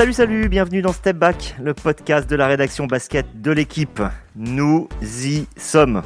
Salut, 0.00 0.14
salut, 0.14 0.48
bienvenue 0.48 0.80
dans 0.80 0.94
Step 0.94 1.18
Back, 1.18 1.56
le 1.62 1.74
podcast 1.74 2.30
de 2.30 2.34
la 2.34 2.46
rédaction 2.46 2.86
basket 2.86 3.42
de 3.42 3.50
l'équipe. 3.50 4.00
Nous 4.34 4.88
y 5.02 5.44
sommes. 5.58 6.00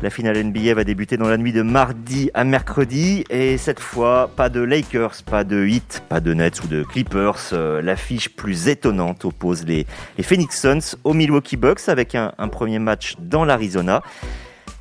La 0.00 0.08
finale 0.08 0.42
NBA 0.42 0.72
va 0.72 0.84
débuter 0.84 1.18
dans 1.18 1.28
la 1.28 1.36
nuit 1.36 1.52
de 1.52 1.60
mardi 1.60 2.30
à 2.32 2.44
mercredi 2.44 3.24
et 3.28 3.58
cette 3.58 3.78
fois, 3.78 4.30
pas 4.34 4.48
de 4.48 4.62
Lakers, 4.62 5.22
pas 5.26 5.44
de 5.44 5.66
Heat, 5.66 6.02
pas 6.08 6.20
de 6.20 6.32
Nets 6.32 6.64
ou 6.64 6.66
de 6.66 6.82
Clippers. 6.82 7.50
Euh, 7.52 7.82
l'affiche 7.82 8.34
plus 8.34 8.68
étonnante 8.68 9.26
oppose 9.26 9.66
les, 9.66 9.84
Phoenix 10.22 10.58
Suns 10.58 10.96
aux 11.04 11.12
Milwaukee 11.12 11.58
Bucks 11.58 11.90
avec 11.90 12.14
un, 12.14 12.32
un 12.38 12.48
premier 12.48 12.78
match 12.78 13.16
dans 13.18 13.44
l'Arizona. 13.44 14.00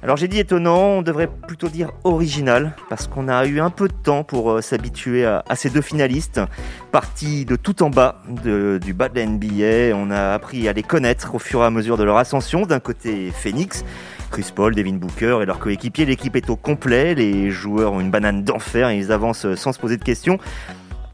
Alors 0.02 0.16
j'ai 0.16 0.30
dit 0.30 0.40
étonnant, 0.40 0.78
on 0.78 1.02
devrait 1.02 1.28
plutôt 1.28 1.68
dire 1.68 1.92
original, 2.06 2.74
parce 2.88 3.08
qu'on 3.08 3.28
a 3.28 3.46
eu 3.46 3.60
un 3.60 3.70
peu 3.70 3.90
de 3.90 3.94
temps 3.94 4.24
pour 4.24 4.50
euh, 4.52 4.62
s'habituer 4.62 5.26
à, 5.26 5.44
ces 5.56 5.70
deux 5.70 5.82
finalistes, 5.82 6.40
partis 6.94 7.44
de 7.44 7.58
tout 7.58 7.84
en 7.84 7.90
bas 7.90 8.22
du 8.30 8.94
bas 8.94 9.10
de 9.10 9.20
la 9.20 9.26
NBA. 9.26 9.94
On 9.98 10.10
a 10.10 10.34
appris 10.34 10.70
à 10.70 10.74
les 10.74 10.84
connaître 10.84 11.36
au 11.36 11.40
fur 11.40 11.62
et 11.64 11.66
à 11.66 11.70
mesure 11.70 11.98
de 11.98 12.04
leur 12.04 12.16
ascension. 12.16 12.62
D'un 12.62 12.80
côté 12.80 13.32
Phoenix, 13.32 13.84
Chris 14.32 14.54
Paul, 14.56 14.74
Devin 14.74 14.94
Booker 14.94 15.40
et 15.42 15.46
leurs 15.46 15.60
coéquipiers, 15.60 16.06
l'équipe 16.06 16.38
est 16.38 16.50
au 16.50 16.56
complet, 16.56 17.14
les 17.14 17.52
joueurs 17.52 17.92
ont 17.92 18.00
une 18.00 18.10
banane 18.10 18.46
d'enfer 18.46 18.88
et 18.88 18.98
ils 18.98 19.12
avancent 19.12 19.54
sans 19.56 19.74
se 19.74 19.80
poser 19.80 19.98
de 19.98 20.04
questions. 20.04 20.40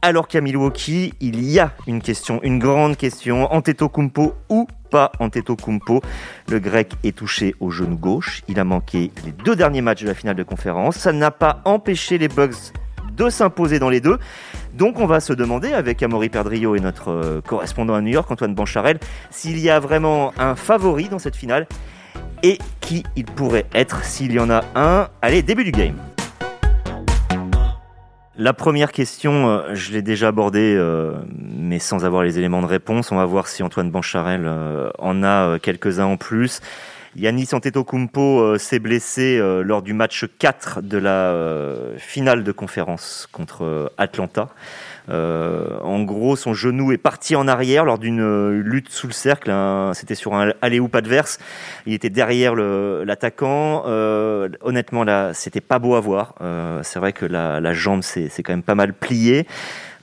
Alors 0.04 0.28
qu'à 0.28 0.42
Milwaukee, 0.42 1.16
il 1.22 1.44
y 1.44 1.59
a 1.59 1.72
une 1.88 2.04
question, 2.04 2.40
une 2.44 2.59
grande 2.59 2.98
question, 2.98 3.52
Antetokounmpo 3.52 4.36
ou 4.50 4.67
pas 4.95 5.12
Antetokounmpo 5.20 6.02
Le 6.48 6.59
grec 6.59 6.94
est 7.03 7.17
touché 7.17 7.53
au 7.59 7.70
genou 7.70 7.98
gauche, 7.98 8.44
il 8.48 8.62
a 8.62 8.63
manqué 8.63 9.12
les 9.26 9.34
deux 9.34 9.53
derniers 9.53 9.81
matchs 9.81 10.03
de 10.03 10.08
la 10.08 10.13
finale 10.13 10.38
de 10.38 10.44
conférence, 10.44 10.95
ça 10.95 11.12
n'a 11.12 11.31
pas 11.31 11.62
empêché 11.66 12.17
les 12.17 12.30
Bugs 12.30 12.72
de 13.17 13.30
s'imposer 13.30 13.78
dans 13.78 13.89
les 13.89 14.00
deux. 14.00 14.17
Donc 14.73 15.02
on 15.02 15.05
va 15.05 15.20
se 15.20 15.33
demander 15.33 15.73
avec 15.73 16.02
Amaury 16.02 16.30
Perdrio 16.30 16.78
et 16.78 16.80
notre 16.80 17.11
euh, 17.11 17.42
correspondant 17.42 17.94
à 17.94 18.00
New 18.00 18.14
York, 18.14 18.31
Antoine 18.31 18.55
Bancharel, 18.55 19.00
s'il 19.31 19.59
y 19.59 19.70
a 19.70 19.81
vraiment 19.81 20.31
un 20.38 20.55
favori 20.55 21.09
dans 21.09 21.20
cette 21.20 21.36
finale 21.36 21.67
et 22.42 22.58
qui 22.80 23.03
il 23.17 23.25
pourrait 23.25 23.66
être 23.73 24.05
s'il 24.05 24.31
y 24.31 24.39
en 24.39 24.50
a 24.50 24.64
un. 24.75 25.09
Allez, 25.22 25.42
début 25.42 25.66
du 25.66 25.72
game. 25.72 26.14
La 28.38 28.52
première 28.52 28.91
question, 28.91 29.47
euh, 29.47 29.75
je 29.75 29.94
l'ai 29.94 30.02
déjà 30.02 30.28
abordée, 30.28 30.75
euh, 30.78 31.14
mais 31.39 31.80
sans 31.80 32.03
avoir 32.03 32.22
les 32.22 32.38
éléments 32.38 32.61
de 32.61 32.67
réponse. 32.67 33.14
On 33.14 33.16
va 33.16 33.23
voir 33.23 33.47
si 33.47 33.64
Antoine 33.64 33.89
Bancharel 33.89 34.42
euh, 34.45 34.89
en 35.00 35.23
a 35.23 35.58
quelques-uns 35.59 36.05
en 36.05 36.17
plus. 36.17 36.59
Yannis 37.16 37.47
Antetokounmpo 37.53 38.58
s'est 38.58 38.80
blessé 38.80 39.39
lors 39.64 39.81
du 39.81 39.94
match 39.94 40.25
4 40.38 40.81
de 40.81 40.97
la 40.97 41.33
finale 41.97 42.44
de 42.44 42.52
conférence 42.52 43.30
contre 43.31 43.89
Atlanta. 43.97 44.49
Euh, 45.09 45.78
en 45.81 46.03
gros, 46.03 46.36
son 46.36 46.53
genou 46.53 46.92
est 46.92 46.98
parti 46.98 47.36
en 47.36 47.48
arrière 47.48 47.86
lors 47.86 48.00
d'une 48.00 48.22
euh, 48.22 48.61
lutte 48.61 48.89
sous 48.89 49.08
le 49.08 49.14
cercle. 49.14 49.53
C'était 49.94 50.16
sur 50.16 50.34
un 50.34 50.53
aller-ou 50.61 50.89
adverse. 50.94 51.39
Il 51.86 51.94
était 51.94 52.09
derrière 52.09 52.56
l'attaquant. 52.56 53.83
Euh, 53.88 54.50
honnêtement, 54.61 55.03
là, 55.03 55.33
c'était 55.33 55.61
pas 55.61 55.80
beau 55.80 55.95
à 55.95 56.00
voir. 56.00 56.36
C'est 56.83 57.00
vrai 57.00 57.14
que 57.14 57.26
la, 57.26 57.59
la 57.59 57.73
jambe 57.73 58.02
s'est 58.02 58.30
quand 58.44 58.53
même 58.53 58.64
pas 58.64 58.76
mal 58.76 58.94
pliée. 58.94 59.48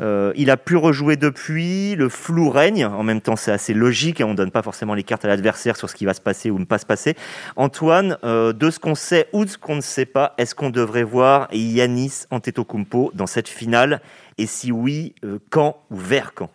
Euh, 0.02 0.32
il 0.34 0.50
a 0.50 0.56
pu 0.56 0.76
rejouer 0.76 1.16
depuis, 1.16 1.94
le 1.94 2.08
flou 2.08 2.50
règne, 2.50 2.84
en 2.84 3.04
même 3.04 3.20
temps 3.20 3.36
c'est 3.36 3.52
assez 3.52 3.72
logique, 3.72 4.20
et 4.20 4.24
on 4.24 4.34
donne 4.34 4.50
pas 4.50 4.62
forcément 4.62 4.94
les 4.94 5.04
cartes 5.04 5.24
à 5.24 5.28
l'adversaire 5.28 5.76
sur 5.76 5.88
ce 5.88 5.94
qui 5.94 6.04
va 6.04 6.14
se 6.14 6.20
passer 6.20 6.50
ou 6.50 6.58
ne 6.58 6.64
pas 6.64 6.78
se 6.78 6.86
passer. 6.86 7.14
Antoine, 7.54 8.18
euh, 8.24 8.52
de 8.52 8.70
ce 8.70 8.80
qu'on 8.80 8.96
sait 8.96 9.28
ou 9.32 9.44
de 9.44 9.50
ce 9.50 9.58
qu'on 9.58 9.76
ne 9.76 9.80
sait 9.80 10.06
pas, 10.06 10.34
est-ce 10.38 10.56
qu'on 10.56 10.70
devrait 10.70 11.04
voir 11.04 11.48
Yanis 11.52 12.24
Antetokounmpo 12.30 13.12
dans 13.14 13.28
cette 13.28 13.48
finale? 13.48 14.00
Et 14.38 14.46
si 14.46 14.72
oui, 14.72 15.14
euh, 15.24 15.38
quand 15.50 15.84
ou 15.90 15.96
vers 15.96 16.34
quand? 16.34 16.50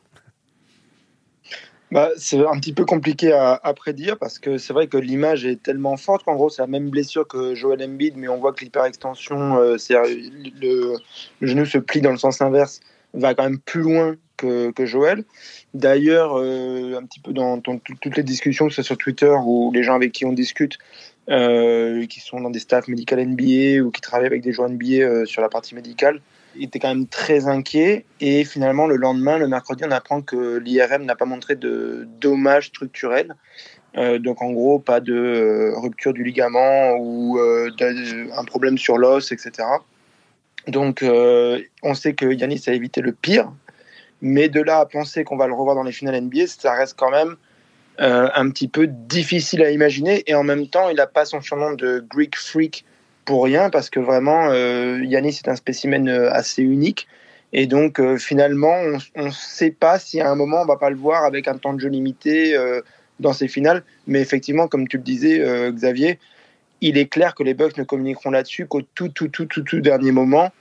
Bah, 1.89 2.09
c'est 2.17 2.45
un 2.45 2.59
petit 2.59 2.73
peu 2.73 2.83
compliqué 2.83 3.31
à, 3.31 3.73
prédire 3.73 4.17
parce 4.17 4.39
que 4.39 4.57
c'est 4.57 4.73
vrai 4.73 4.87
que 4.87 4.97
l'image 4.97 5.45
est 5.45 5.63
tellement 5.63 5.95
forte 5.95 6.25
qu'en 6.25 6.35
gros 6.35 6.49
c'est 6.49 6.61
la 6.61 6.67
même 6.67 6.89
blessure 6.89 7.25
que 7.25 7.55
Joel 7.55 7.81
Embiid, 7.81 8.17
mais 8.17 8.27
on 8.27 8.39
voit 8.39 8.51
que 8.51 8.59
l'hyperextension, 8.59 9.55
le, 9.55 10.97
genou 11.41 11.65
se 11.65 11.77
plie 11.77 12.01
dans 12.01 12.11
le 12.11 12.17
sens 12.17 12.41
inverse 12.41 12.81
va 13.17 13.33
quand 13.33 13.43
même 13.43 13.59
plus 13.59 13.81
loin 13.81 14.15
que, 14.37 14.71
que 14.71 14.85
Joël. 14.85 15.23
D'ailleurs, 15.73 16.37
euh, 16.37 16.97
un 16.97 17.05
petit 17.05 17.19
peu 17.19 17.33
dans, 17.33 17.59
toutes 17.59 18.15
les 18.15 18.23
discussions, 18.23 18.67
que 18.67 18.73
ce 18.73 18.81
soit 18.81 18.95
sur 18.95 18.97
Twitter 18.97 19.33
ou 19.45 19.71
les 19.73 19.83
gens 19.83 19.95
avec 19.95 20.11
qui 20.11 20.25
on 20.25 20.33
discute, 20.33 20.77
euh, 21.29 22.05
qui 22.05 22.21
sont 22.21 22.39
dans 22.39 22.49
des 22.49 22.59
staffs 22.59 22.87
médicaux 22.87 23.17
NBA 23.17 23.83
ou 23.83 23.91
qui 23.91 24.01
travaillent 24.01 24.27
avec 24.27 24.41
des 24.41 24.53
joueurs 24.53 24.69
NBA 24.69 24.85
euh, 25.01 25.25
sur 25.25 25.41
la 25.41 25.49
partie 25.49 25.75
médicale, 25.75 26.21
étaient 26.59 26.79
quand 26.79 26.87
même 26.87 27.07
très 27.07 27.47
inquiets. 27.47 28.05
Et 28.21 28.45
finalement, 28.45 28.87
le 28.87 28.95
lendemain, 28.95 29.37
le 29.37 29.47
mercredi, 29.47 29.83
on 29.85 29.91
apprend 29.91 30.21
que 30.21 30.57
l'IRM 30.57 31.03
n'a 31.03 31.15
pas 31.15 31.25
montré 31.25 31.55
de 31.55 32.07
dommages 32.21 32.67
structurels. 32.67 33.35
donc 34.19 34.41
en 34.41 34.51
gros, 34.51 34.79
pas 34.79 34.99
de 34.99 35.73
rupture 35.75 36.13
du 36.13 36.23
ligament 36.23 36.95
ou 36.99 37.39
un 37.39 38.43
problème 38.45 38.77
sur 38.77 38.97
l'os, 38.97 39.31
etc. 39.31 39.67
Donc, 40.67 41.01
euh, 41.01 41.61
on 41.81 41.93
sait 41.93 42.13
que 42.13 42.25
Yanis 42.25 42.63
a 42.67 42.73
évité 42.73 43.01
le 43.01 43.13
pire, 43.13 43.51
mais 44.21 44.49
de 44.49 44.61
là 44.61 44.79
à 44.79 44.85
penser 44.85 45.23
qu'on 45.23 45.37
va 45.37 45.47
le 45.47 45.53
revoir 45.53 45.75
dans 45.75 45.83
les 45.83 45.91
finales 45.91 46.21
NBA, 46.21 46.47
ça 46.47 46.73
reste 46.73 46.95
quand 46.97 47.11
même 47.11 47.35
euh, 48.01 48.29
un 48.35 48.49
petit 48.49 48.67
peu 48.67 48.87
difficile 48.87 49.63
à 49.63 49.71
imaginer. 49.71 50.23
Et 50.27 50.35
en 50.35 50.43
même 50.43 50.67
temps, 50.67 50.89
il 50.89 50.97
n'a 50.97 51.07
pas 51.07 51.25
son 51.25 51.41
surnom 51.41 51.73
de 51.73 52.05
Greek 52.09 52.35
Freak 52.35 52.83
pour 53.23 53.45
rien, 53.45 53.69
parce 53.69 53.89
que 53.89 53.99
vraiment, 53.99 54.49
euh, 54.49 54.99
Yanis 55.03 55.39
est 55.43 55.47
un 55.47 55.55
spécimen 55.55 56.09
assez 56.09 56.63
unique. 56.63 57.07
Et 57.53 57.65
donc, 57.65 58.01
finalement, 58.17 58.75
on 59.15 59.25
ne 59.25 59.31
sait 59.31 59.71
pas 59.71 59.99
si 59.99 60.19
à 60.19 60.29
un 60.29 60.35
moment, 60.35 60.61
on 60.61 60.65
va 60.65 60.75
pas 60.75 60.89
le 60.89 60.97
voir 60.97 61.23
avec 61.23 61.47
un 61.47 61.57
temps 61.57 61.73
de 61.73 61.79
jeu 61.79 61.87
limité 61.87 62.57
dans 63.21 63.31
ces 63.31 63.47
finales. 63.47 63.83
Mais 64.05 64.19
effectivement, 64.19 64.67
comme 64.67 64.85
tu 64.89 64.97
le 64.97 65.03
disais, 65.03 65.71
Xavier, 65.71 66.19
il 66.81 66.97
est 66.97 67.07
clair 67.07 67.35
que 67.35 67.43
les 67.43 67.53
Bucks 67.53 67.77
ne 67.77 67.83
communiqueront 67.83 68.31
là-dessus 68.31 68.67
qu'au 68.67 68.81
tout, 68.81 69.09
tout, 69.09 69.27
tout, 69.27 69.45
tout, 69.45 69.61
tout 69.61 69.79
dernier 69.79 70.11
moment 70.11 70.51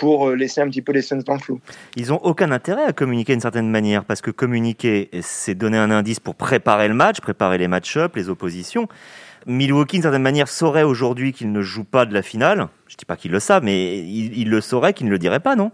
pour 0.00 0.28
euh, 0.28 0.34
laisser 0.34 0.62
un 0.62 0.68
petit 0.68 0.80
peu 0.80 0.92
les 0.92 1.02
Suns 1.02 1.18
dans 1.18 1.34
le 1.34 1.40
flou. 1.40 1.60
Ils 1.94 2.08
n'ont 2.08 2.20
aucun 2.22 2.50
intérêt 2.50 2.84
à 2.84 2.92
communiquer 2.92 3.34
d'une 3.34 3.42
certaine 3.42 3.68
manière, 3.68 4.04
parce 4.04 4.22
que 4.22 4.30
communiquer, 4.30 5.10
c'est 5.20 5.54
donner 5.54 5.76
un 5.76 5.90
indice 5.90 6.20
pour 6.20 6.34
préparer 6.34 6.88
le 6.88 6.94
match, 6.94 7.20
préparer 7.20 7.58
les 7.58 7.68
match-ups, 7.68 8.16
les 8.16 8.30
oppositions. 8.30 8.88
Milwaukee, 9.46 9.96
d'une 9.96 10.02
certaine 10.02 10.22
manière, 10.22 10.48
saurait 10.48 10.82
aujourd'hui 10.82 11.32
qu'il 11.32 11.52
ne 11.52 11.60
joue 11.60 11.84
pas 11.84 12.06
de 12.06 12.14
la 12.14 12.22
finale. 12.22 12.68
Je 12.88 12.94
ne 12.94 12.98
dis 12.98 13.04
pas 13.04 13.16
qu'il 13.16 13.30
le 13.30 13.40
savent, 13.40 13.62
mais 13.62 13.98
il, 13.98 14.48
le 14.48 14.60
saurait 14.60 14.94
qu'il 14.94 15.06
ne 15.06 15.10
le 15.10 15.18
dirait 15.18 15.40
pas, 15.40 15.54
non? 15.54 15.70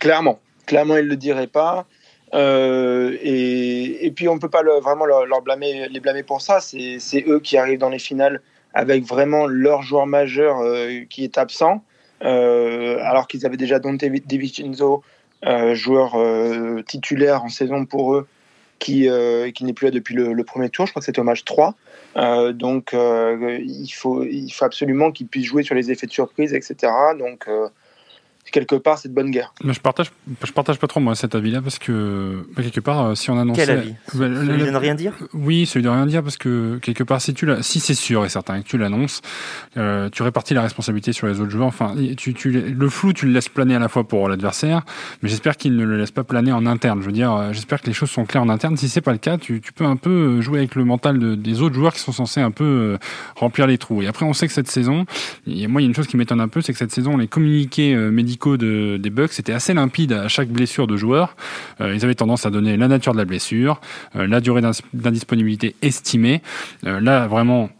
Clairement. 0.00 0.40
Clairement, 0.66 0.96
il 0.96 1.04
ne 1.04 1.10
le 1.10 1.16
dirait 1.16 1.46
pas. 1.46 1.86
Euh, 2.34 3.16
et, 3.22 4.12
puis, 4.14 4.28
on 4.28 4.34
ne 4.34 4.40
peut 4.40 4.48
pas 4.48 4.62
vraiment 4.82 5.06
leur, 5.06 5.42
blâmer, 5.42 5.88
les 5.88 6.00
blâmer 6.00 6.24
pour 6.24 6.40
ça. 6.40 6.58
C'est 6.60 7.24
eux 7.28 7.40
qui 7.40 7.56
arrivent 7.56 7.78
dans 7.78 7.88
les 7.88 8.00
finales 8.00 8.40
avec 8.76 9.04
vraiment 9.04 9.46
leur 9.46 9.80
joueur 9.80 10.06
majeur 10.06 10.60
euh, 10.60 11.00
qui 11.08 11.24
est 11.24 11.38
absent. 11.38 11.82
Euh, 12.22 12.98
alors 13.00 13.26
qu'ils 13.26 13.46
avaient 13.46 13.56
déjà 13.56 13.78
Dante 13.78 14.04
DiVincenzo, 14.04 15.02
euh, 15.46 15.74
joueur 15.74 16.14
titulaire 16.84 17.42
en 17.42 17.48
saison 17.48 17.86
pour 17.86 18.14
eux, 18.14 18.26
qui, 18.78 19.08
qui 19.54 19.64
n'est 19.64 19.72
plus 19.72 19.86
là 19.86 19.90
depuis 19.90 20.14
le, 20.14 20.44
premier 20.44 20.68
tour. 20.68 20.86
Je 20.86 20.92
crois 20.92 21.00
que 21.00 21.06
c'était 21.06 21.20
au 21.20 21.24
match 21.24 21.44
3. 21.44 21.74
donc, 22.52 22.90
il, 22.92 23.90
faut, 23.94 24.22
il 24.24 24.50
faut 24.50 24.64
absolument 24.66 25.10
qu'ils 25.10 25.26
puissent 25.26 25.46
jouer 25.46 25.62
sur 25.62 25.74
les 25.74 25.90
effets 25.90 26.06
de 26.06 26.12
surprise, 26.12 26.52
etc. 26.52 26.92
Donc, 27.18 27.48
quelque 28.52 28.76
part 28.76 28.98
cette 28.98 29.12
bonne 29.12 29.30
guerre. 29.30 29.52
Mais 29.64 29.72
je 29.72 29.80
partage, 29.80 30.10
je 30.44 30.52
partage 30.52 30.78
pas 30.78 30.86
trop 30.86 31.00
moi 31.00 31.14
cet 31.14 31.34
avis-là 31.34 31.60
parce 31.60 31.78
que 31.78 32.46
bah, 32.56 32.62
quelque 32.62 32.80
part, 32.80 33.04
euh, 33.04 33.14
si 33.14 33.30
on 33.30 33.38
annonce 33.38 33.56
quel 33.56 33.70
avis? 33.70 33.94
Bah, 34.14 34.26
celui 34.28 34.64
de 34.64 34.70
ne 34.70 34.76
rien 34.76 34.94
dire? 34.94 35.14
Oui, 35.32 35.66
celui 35.66 35.84
de 35.84 35.88
rien 35.88 36.06
dire 36.06 36.22
parce 36.22 36.36
que 36.36 36.78
quelque 36.78 37.02
part, 37.02 37.20
si 37.20 37.34
tu 37.34 37.48
si 37.60 37.80
c'est 37.80 37.94
sûr 37.94 38.24
et 38.24 38.28
certain 38.28 38.62
que 38.62 38.66
tu 38.66 38.78
l'annonces, 38.78 39.22
euh, 39.76 40.08
tu 40.10 40.22
répartis 40.22 40.54
la 40.54 40.62
responsabilité 40.62 41.12
sur 41.12 41.26
les 41.26 41.40
autres 41.40 41.50
joueurs. 41.50 41.66
Enfin, 41.66 41.94
tu, 42.16 42.34
tu, 42.34 42.50
le 42.50 42.88
flou, 42.88 43.12
tu 43.12 43.26
le 43.26 43.32
laisses 43.32 43.48
planer 43.48 43.74
à 43.74 43.78
la 43.78 43.88
fois 43.88 44.04
pour 44.06 44.28
l'adversaire, 44.28 44.82
mais 45.22 45.28
j'espère 45.28 45.56
qu'il 45.56 45.76
ne 45.76 45.84
le 45.84 45.96
laisse 45.96 46.10
pas 46.10 46.24
planer 46.24 46.52
en 46.52 46.66
interne. 46.66 47.00
Je 47.00 47.06
veux 47.06 47.12
dire, 47.12 47.32
euh, 47.32 47.52
j'espère 47.52 47.80
que 47.80 47.86
les 47.86 47.92
choses 47.92 48.10
sont 48.10 48.24
claires 48.24 48.42
en 48.42 48.48
interne. 48.48 48.76
Si 48.76 48.88
c'est 48.88 49.00
pas 49.00 49.12
le 49.12 49.18
cas, 49.18 49.38
tu, 49.38 49.60
tu, 49.60 49.72
peux 49.72 49.84
un 49.84 49.96
peu 49.96 50.40
jouer 50.40 50.58
avec 50.58 50.74
le 50.74 50.84
mental 50.84 51.18
de, 51.18 51.34
des 51.34 51.62
autres 51.62 51.74
joueurs 51.74 51.94
qui 51.94 52.00
sont 52.00 52.12
censés 52.12 52.40
un 52.40 52.50
peu 52.50 52.98
remplir 53.34 53.66
les 53.66 53.78
trous. 53.78 54.02
Et 54.02 54.06
après, 54.06 54.24
on 54.24 54.32
sait 54.32 54.46
que 54.46 54.52
cette 54.52 54.70
saison, 54.70 55.04
et 55.46 55.66
moi, 55.66 55.80
il 55.80 55.84
y 55.84 55.86
a 55.86 55.88
une 55.88 55.94
chose 55.94 56.06
qui 56.06 56.16
m'étonne 56.16 56.40
un 56.40 56.48
peu, 56.48 56.60
c'est 56.60 56.72
que 56.72 56.78
cette 56.78 56.92
saison, 56.92 57.16
les 57.16 57.28
communiqués 57.28 57.94
médicaux 57.96 58.35
de, 58.44 58.98
des 58.98 59.10
Bucks 59.10 59.38
était 59.38 59.52
assez 59.52 59.74
limpide 59.74 60.12
à 60.12 60.28
chaque 60.28 60.48
blessure 60.48 60.86
de 60.86 60.96
joueur. 60.96 61.36
Euh, 61.80 61.94
ils 61.94 62.04
avaient 62.04 62.14
tendance 62.14 62.46
à 62.46 62.50
donner 62.50 62.76
la 62.76 62.88
nature 62.88 63.12
de 63.12 63.18
la 63.18 63.24
blessure, 63.24 63.80
euh, 64.14 64.26
la 64.26 64.40
durée 64.40 64.62
d'indisponibilité 64.92 65.74
estimée. 65.82 66.42
Euh, 66.86 67.00
là, 67.00 67.26
vraiment, 67.26 67.70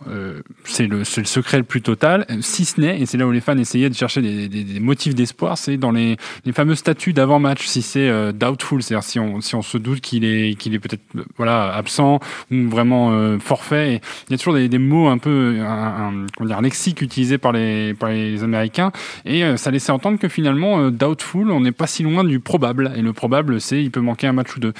c'est 0.64 0.86
le, 0.86 1.04
secret 1.04 1.58
le 1.58 1.64
plus 1.64 1.82
total. 1.82 2.26
Si 2.40 2.64
ce 2.64 2.80
n'est, 2.80 3.00
et 3.00 3.06
c'est 3.06 3.18
là 3.18 3.26
où 3.26 3.30
les 3.30 3.40
fans 3.40 3.56
essayaient 3.58 3.90
de 3.90 3.94
chercher 3.94 4.22
des, 4.22 4.80
motifs 4.80 5.14
d'espoir, 5.14 5.58
c'est 5.58 5.76
dans 5.76 5.90
les, 5.92 6.16
fameux 6.52 6.74
statuts 6.74 7.12
d'avant-match. 7.12 7.66
Si 7.66 7.82
c'est 7.82 8.32
doubtful, 8.32 8.82
c'est-à-dire 8.82 9.04
si 9.04 9.18
on, 9.18 9.40
si 9.40 9.54
on 9.54 9.62
se 9.62 9.78
doute 9.78 10.00
qu'il 10.00 10.24
est, 10.24 10.78
peut-être 10.78 11.02
absent 11.46 12.20
ou 12.50 12.68
vraiment 12.68 13.38
forfait. 13.38 14.00
Il 14.28 14.32
y 14.32 14.34
a 14.34 14.38
toujours 14.38 14.54
des, 14.54 14.78
mots 14.78 15.08
un 15.08 15.18
peu, 15.18 15.56
un, 15.60 15.64
un, 15.64 16.26
comment 16.36 16.56
un 16.56 16.62
lexique 16.62 17.02
utilisé 17.02 17.38
par 17.38 17.52
les, 17.52 17.94
par 17.94 18.10
les 18.10 18.42
Américains, 18.42 18.92
et 19.24 19.56
ça 19.56 19.70
laissait 19.70 19.92
entendre 19.92 20.18
que 20.18 20.28
finalement 20.28 20.45
finalement, 20.46 20.78
euh, 20.78 20.90
doubtful, 20.92 21.50
on 21.50 21.60
n'est 21.60 21.72
pas 21.72 21.88
si 21.88 22.04
loin 22.04 22.22
du 22.22 22.38
probable. 22.38 22.92
Et 22.94 23.02
le 23.02 23.12
probable, 23.12 23.60
c'est 23.60 23.82
il 23.82 23.90
peut 23.90 24.00
manquer 24.00 24.28
un 24.28 24.32
match 24.32 24.56
ou 24.56 24.60
deux. 24.60 24.74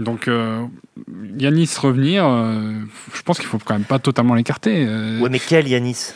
Donc, 0.00 0.26
euh, 0.26 0.64
Yanis 1.38 1.70
revenir, 1.80 2.26
euh, 2.26 2.72
je 3.14 3.22
pense 3.22 3.38
qu'il 3.38 3.46
faut 3.46 3.58
quand 3.64 3.74
même 3.74 3.84
pas 3.84 4.00
totalement 4.00 4.34
l'écarter. 4.34 4.84
Ouais, 5.20 5.28
mais 5.30 5.38
quel 5.38 5.68
Yanis? 5.68 6.14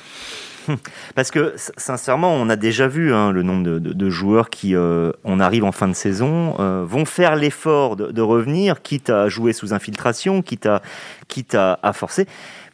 Parce 1.14 1.30
que 1.30 1.54
sincèrement, 1.76 2.34
on 2.34 2.48
a 2.48 2.56
déjà 2.56 2.88
vu 2.88 3.14
hein, 3.14 3.30
le 3.30 3.44
nombre 3.44 3.62
de, 3.62 3.78
de, 3.78 4.10
joueurs 4.10 4.50
qui, 4.50 4.74
euh, 4.74 5.12
on 5.22 5.38
arrive 5.38 5.62
en 5.62 5.70
fin 5.70 5.86
de 5.86 5.94
saison, 5.94 6.56
vont 6.84 7.04
faire 7.04 7.36
l'effort 7.36 7.94
de, 7.94 8.20
revenir, 8.20 8.82
quitte 8.82 9.10
à 9.10 9.28
jouer 9.28 9.52
sous 9.52 9.72
infiltration, 9.72 10.42
quitte 10.42 10.66
à, 10.66 10.82
quitte 11.28 11.54
à 11.54 11.92
forcer 11.94 12.26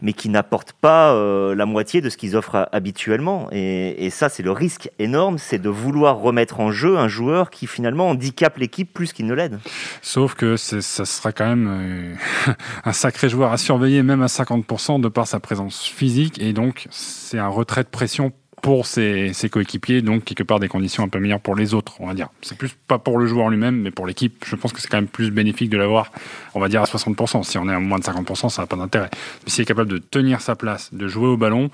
mais 0.03 0.13
qui 0.13 0.29
n'apportent 0.29 0.73
pas 0.73 1.15
euh, 1.15 1.55
la 1.55 1.65
moitié 1.65 2.01
de 2.01 2.11
ce 2.11 2.17
qu'ils 2.17 2.37
offrent 2.37 2.69
habituellement. 2.73 3.49
Et, 3.53 4.11
ça, 4.11 4.29
c'est 4.29 4.43
le 4.43 4.51
risque 4.51 4.91
énorme, 4.99 5.39
c'est 5.39 5.59
de 5.59 5.69
vouloir 5.69 6.19
remettre 6.19 6.61
en 6.61 6.71
jeu 6.71 6.99
un 6.99 7.09
joueur 7.09 7.49
qui 7.51 7.67
finalement 7.67 8.11
handicape 8.11 8.59
l'équipe 8.59 8.93
plus 8.93 9.13
qu'il 9.13 9.27
ne 9.27 9.35
l'aide. 9.35 9.59
Sauf 10.03 10.35
que 10.35 10.57
ça 10.57 11.05
sera 11.05 11.33
quand 11.33 11.47
même 11.47 11.69
euh, 11.71 12.53
un 12.85 12.93
sacré 12.93 13.29
joueur 13.29 13.53
à 13.53 13.57
surveiller, 13.57 14.03
même 14.03 14.23
à 14.23 14.27
50% 14.27 15.01
de 15.01 15.09
par 15.09 15.27
sa 15.27 15.41
présence 15.41 15.85
physique. 15.85 16.41
Et 16.41 16.53
donc, 16.53 16.89
c'est 16.91 17.39
un 17.39 17.49
retrait 17.49 17.85
de 17.85 17.89
pression 17.89 18.33
pour 18.63 18.87
ses, 18.87 19.33
ses, 19.33 19.49
coéquipiers, 19.49 20.03
donc 20.03 20.25
quelque 20.25 20.45
part 20.45 20.61
des 20.61 20.69
conditions 20.69 21.03
un 21.03 21.09
peu 21.09 21.19
meilleures 21.19 21.41
pour 21.41 21.57
les 21.57 21.75
autres, 21.75 21.95
on 21.99 22.07
va 22.07 22.15
dire. 22.15 22.29
C'est 22.43 22.57
plus 22.57 22.71
pas 22.87 22.99
pour 22.99 23.19
le 23.19 23.27
joueur 23.27 23.49
lui-même, 23.49 23.77
mais 23.77 23.91
pour 23.91 24.07
l'équipe. 24.07 24.45
Je 24.47 24.55
pense 24.55 24.73
que 24.73 24.81
c'est 24.81 24.87
quand 24.87 24.99
même 24.99 25.09
plus 25.09 25.33
bénéfique 25.33 25.69
de 25.69 25.77
l'avoir, 25.77 26.13
on 26.55 26.61
va 26.61 26.69
dire, 26.69 26.81
à 26.81 26.85
60%. 26.85 27.43
Si 27.43 27.59
on 27.59 27.69
est 27.69 27.75
à 27.75 27.81
moins 27.81 27.99
de 27.99 28.05
50%, 28.05 28.51
ça 28.51 28.63
n'a 28.63 28.67
pas 28.67 28.77
d'intérêt. 28.77 29.11
Mais 29.45 29.51
s'il 29.51 29.63
est 29.63 29.67
capable 29.67 29.91
de 29.91 29.99
tenir 29.99 30.41
sa 30.41 30.55
place, 30.55 30.95
de 30.95 31.09
jouer 31.09 31.27
au 31.27 31.37
ballon, 31.37 31.71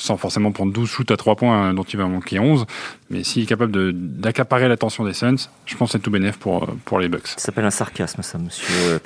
sans 0.00 0.16
forcément 0.16 0.50
prendre 0.50 0.72
12 0.72 0.88
shoots 0.88 1.10
à 1.10 1.16
3 1.16 1.36
points 1.36 1.68
hein, 1.68 1.74
dont 1.74 1.82
il 1.82 1.96
va 1.98 2.06
manquer 2.06 2.38
11. 2.38 2.66
Mais 3.10 3.24
s'il 3.24 3.42
est 3.42 3.46
capable 3.46 3.92
d'accaparer 3.92 4.68
l'attention 4.68 5.04
des 5.04 5.12
Suns, 5.12 5.48
je 5.66 5.76
pense 5.76 5.88
que 5.88 5.92
c'est 5.92 5.98
tout 5.98 6.10
bénef 6.10 6.38
pour, 6.38 6.66
pour 6.84 7.00
les 7.00 7.08
Bucks. 7.08 7.26
Ça 7.26 7.38
s'appelle 7.38 7.64
un 7.64 7.70
sarcasme, 7.70 8.22
ça, 8.22 8.38
monsieur. 8.38 9.00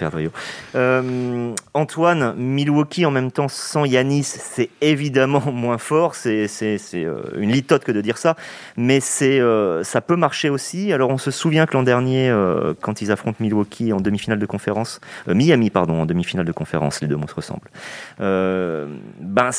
Euh, 0.75 1.55
Antoine, 1.73 2.35
Milwaukee 2.37 3.07
en 3.07 3.11
même 3.11 3.33
temps 3.33 3.49
sans 3.49 3.85
Yanis, 3.85 4.25
c'est 4.25 4.71
évidemment 4.81 5.43
moins 5.53 5.79
fort. 5.79 6.15
C'est 6.15 6.47
euh, 6.95 7.23
une 7.39 7.51
litote 7.51 7.85
que 7.85 7.93
de 7.93 8.01
dire 8.01 8.19
ça. 8.19 8.37
Mais 8.77 9.01
euh, 9.23 9.83
ça 9.85 10.01
peut 10.01 10.17
marcher 10.17 10.51
aussi. 10.51 10.93
Alors, 10.93 11.11
on 11.11 11.19
se 11.19 11.31
souvient 11.31 11.67
que 11.67 11.75
l'an 11.75 11.83
dernier, 11.83 12.29
euh, 12.29 12.75
quand 12.81 13.01
ils 13.03 13.11
affrontent 13.11 13.39
Milwaukee 13.41 13.93
en 13.93 14.01
demi-finale 14.01 14.39
de 14.39 14.47
conférence, 14.47 15.01
euh, 15.29 15.35
Miami, 15.35 15.71
pardon, 15.71 16.03
en 16.03 16.07
demi-finale 16.07 16.47
de 16.47 16.53
conférence, 16.53 17.01
les 17.01 17.09
deux 17.09 17.17
mots 17.17 17.29
se 17.29 17.35
ressemblent. 17.35 17.71
ben, 18.19 19.51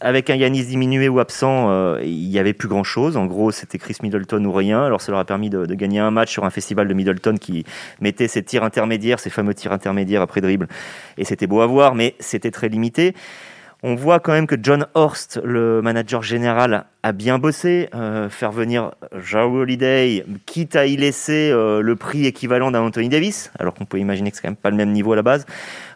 avec 0.00 0.30
un 0.30 0.36
Yanis 0.36 0.64
diminué 0.84 1.08
ou 1.08 1.18
absent, 1.18 1.70
euh, 1.70 2.00
il 2.04 2.28
n'y 2.28 2.38
avait 2.38 2.52
plus 2.52 2.68
grand 2.68 2.84
chose. 2.84 3.16
En 3.16 3.24
gros, 3.24 3.50
c'était 3.50 3.78
Chris 3.78 3.96
Middleton 4.02 4.44
ou 4.44 4.52
rien. 4.52 4.84
Alors, 4.84 5.00
ça 5.00 5.12
leur 5.12 5.20
a 5.20 5.24
permis 5.24 5.48
de, 5.48 5.64
de, 5.64 5.74
gagner 5.74 5.98
un 5.98 6.10
match 6.10 6.30
sur 6.30 6.44
un 6.44 6.50
festival 6.50 6.86
de 6.88 6.94
Middleton 6.94 7.36
qui 7.40 7.64
mettait 8.00 8.28
ses 8.28 8.42
tirs 8.42 8.64
intermédiaires, 8.64 9.18
ses 9.18 9.30
fameux 9.30 9.54
tirs 9.54 9.72
intermédiaires 9.72 10.20
après 10.20 10.42
dribble. 10.42 10.68
Et 11.16 11.24
c'était 11.24 11.46
beau 11.46 11.62
à 11.62 11.66
voir, 11.66 11.94
mais 11.94 12.14
c'était 12.20 12.50
très 12.50 12.68
limité. 12.68 13.14
On 13.86 13.96
voit 13.96 14.18
quand 14.18 14.32
même 14.32 14.46
que 14.46 14.56
John 14.58 14.86
Horst, 14.94 15.38
le 15.44 15.82
manager 15.82 16.22
général, 16.22 16.86
a 17.02 17.12
bien 17.12 17.38
bossé. 17.38 17.90
Euh, 17.94 18.30
faire 18.30 18.50
venir 18.50 18.92
Jao 19.22 19.54
Holiday, 19.58 20.24
quitte 20.46 20.74
à 20.74 20.86
y 20.86 20.96
laisser 20.96 21.50
euh, 21.50 21.82
le 21.82 21.94
prix 21.94 22.24
équivalent 22.24 22.70
d'un 22.70 22.80
Anthony 22.80 23.10
Davis, 23.10 23.52
alors 23.58 23.74
qu'on 23.74 23.84
peut 23.84 23.98
imaginer 23.98 24.30
que 24.30 24.38
c'est 24.38 24.42
quand 24.42 24.48
même 24.48 24.56
pas 24.56 24.70
le 24.70 24.76
même 24.76 24.90
niveau 24.90 25.12
à 25.12 25.16
la 25.16 25.22
base, 25.22 25.44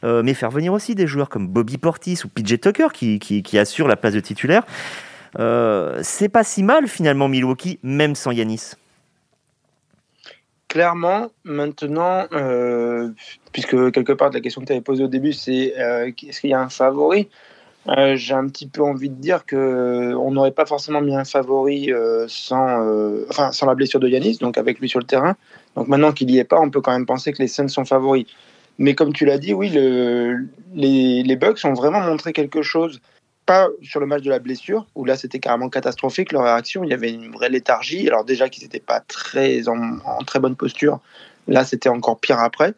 euh, 0.04 0.22
mais 0.22 0.34
faire 0.34 0.50
venir 0.50 0.74
aussi 0.74 0.94
des 0.94 1.06
joueurs 1.06 1.30
comme 1.30 1.48
Bobby 1.48 1.78
Portis 1.78 2.20
ou 2.26 2.28
PJ 2.28 2.60
Tucker 2.60 2.88
qui, 2.92 3.58
assurent 3.58 3.88
la 3.88 3.96
place 3.96 4.12
de 4.12 4.20
titulaire. 4.20 4.66
C'est 6.02 6.28
pas 6.28 6.44
si 6.44 6.62
mal 6.62 6.88
finalement 6.88 7.26
Milwaukee, 7.28 7.78
même 7.82 8.14
sans 8.14 8.32
Yanis. 8.32 8.72
Clairement, 10.68 11.28
maintenant, 11.44 12.26
puisque 13.50 13.92
quelque 13.92 14.12
part 14.12 14.30
la 14.30 14.40
question 14.40 14.60
que 14.60 14.66
tu 14.66 14.72
avais 14.72 14.82
posée 14.82 15.04
au 15.04 15.08
début, 15.08 15.32
c'est 15.32 15.72
est-ce 15.74 16.42
qu'il 16.42 16.50
y 16.50 16.54
a 16.54 16.60
un 16.60 16.68
favori? 16.68 17.30
Euh, 17.88 18.16
J'ai 18.16 18.34
un 18.34 18.46
petit 18.48 18.66
peu 18.66 18.82
envie 18.82 19.08
de 19.08 19.14
dire 19.14 19.46
que 19.46 20.14
on 20.16 20.30
n'aurait 20.32 20.52
pas 20.52 20.66
forcément 20.66 21.00
mis 21.00 21.16
un 21.16 21.24
favori 21.24 21.90
sans, 22.26 23.24
enfin, 23.28 23.52
sans 23.52 23.66
la 23.66 23.74
blessure 23.74 24.00
de 24.00 24.08
Yanis, 24.08 24.38
donc 24.38 24.58
avec 24.58 24.78
lui 24.80 24.88
sur 24.88 24.98
le 24.98 25.06
terrain. 25.06 25.36
Donc 25.76 25.88
maintenant 25.88 26.12
qu'il 26.12 26.26
n'y 26.26 26.38
est 26.38 26.44
pas, 26.44 26.58
on 26.60 26.70
peut 26.70 26.80
quand 26.80 26.92
même 26.92 27.06
penser 27.06 27.32
que 27.32 27.38
les 27.38 27.48
Suns 27.48 27.68
sont 27.68 27.84
favoris. 27.84 28.26
Mais 28.78 28.94
comme 28.94 29.12
tu 29.12 29.24
l'as 29.24 29.38
dit, 29.38 29.54
oui, 29.54 29.70
le, 29.70 30.46
les, 30.74 31.22
les 31.22 31.36
Bucks 31.36 31.60
ont 31.64 31.74
vraiment 31.74 32.00
montré 32.00 32.32
quelque 32.32 32.62
chose 32.62 33.00
pas 33.48 33.68
sur 33.80 33.98
le 33.98 34.04
match 34.04 34.22
de 34.22 34.28
la 34.28 34.40
blessure, 34.40 34.86
où 34.94 35.06
là 35.06 35.16
c'était 35.16 35.38
carrément 35.38 35.70
catastrophique 35.70 36.32
leur 36.32 36.42
réaction. 36.42 36.84
Il 36.84 36.90
y 36.90 36.92
avait 36.92 37.10
une 37.10 37.32
vraie 37.32 37.48
léthargie. 37.48 38.06
Alors, 38.06 38.26
déjà 38.26 38.50
qu'ils 38.50 38.64
n'étaient 38.64 38.78
pas 38.78 39.00
très 39.00 39.68
en, 39.68 39.98
très 40.26 40.38
bonne 40.38 40.54
posture, 40.54 41.00
là 41.48 41.64
c'était 41.64 41.88
encore 41.88 42.20
pire 42.20 42.38
après. 42.40 42.74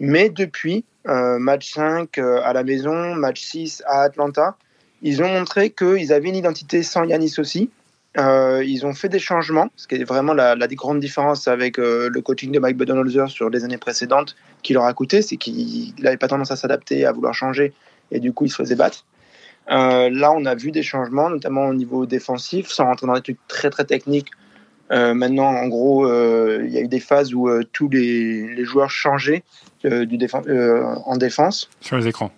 Mais 0.00 0.28
depuis, 0.28 0.84
euh, 1.08 1.38
match 1.38 1.72
5 1.72 2.18
euh, 2.18 2.40
à 2.42 2.52
la 2.52 2.64
maison, 2.64 3.14
match 3.14 3.42
6 3.42 3.82
à 3.86 4.02
Atlanta, 4.02 4.56
ils 5.02 5.22
ont 5.22 5.28
montré 5.28 5.70
qu'ils 5.70 6.12
avaient 6.12 6.28
une 6.28 6.36
identité 6.36 6.82
sans 6.82 7.04
Yanis 7.04 7.34
aussi. 7.38 7.70
Euh, 8.16 8.62
ils 8.64 8.86
ont 8.86 8.94
fait 8.94 9.08
des 9.08 9.18
changements, 9.18 9.68
ce 9.76 9.88
qui 9.88 9.96
est 9.96 10.04
vraiment 10.04 10.34
la, 10.34 10.56
grande 10.68 11.00
différence 11.00 11.48
avec 11.48 11.78
le 11.78 12.20
coaching 12.20 12.52
de 12.52 12.58
Mike 12.60 12.76
Budenholzer 12.76 13.28
sur 13.28 13.50
les 13.50 13.64
années 13.64 13.76
précédentes, 13.76 14.36
qui 14.62 14.72
leur 14.72 14.84
a 14.84 14.94
coûté, 14.94 15.20
c'est 15.20 15.36
qu'il 15.36 15.92
n'avait 15.98 16.16
pas 16.16 16.28
tendance 16.28 16.52
à 16.52 16.56
s'adapter, 16.56 17.04
à 17.04 17.12
vouloir 17.12 17.34
changer, 17.34 17.72
et 18.12 18.20
du 18.20 18.32
coup 18.32 18.44
il 18.44 18.50
se 18.50 18.56
faisait 18.56 18.76
battre. 18.76 19.04
Là, 19.68 20.32
on 20.32 20.44
a 20.46 20.54
vu 20.54 20.70
des 20.70 20.84
changements, 20.84 21.28
notamment 21.28 21.66
au 21.66 21.74
niveau 21.74 22.06
défensif, 22.06 22.68
sans 22.68 22.84
rentrer 22.84 23.06
dans 23.08 23.14
des 23.14 23.22
trucs 23.22 23.48
très 23.48 23.68
très 23.68 23.84
techniques. 23.84 24.30
Euh, 24.90 25.14
maintenant, 25.14 25.46
en 25.46 25.68
gros, 25.68 26.06
euh, 26.06 26.62
il 26.66 26.72
y 26.72 26.78
a 26.78 26.80
eu 26.80 26.88
des 26.88 27.00
phases 27.00 27.34
où 27.34 27.48
euh, 27.48 27.62
tous 27.72 27.88
les, 27.88 28.54
les, 28.54 28.64
joueurs 28.64 28.90
changeaient 28.90 29.42
du 29.82 30.18
en 30.42 31.16
défense. 31.16 31.70
Sur 31.80 31.96
les 31.96 32.08
écrans. 32.08 32.32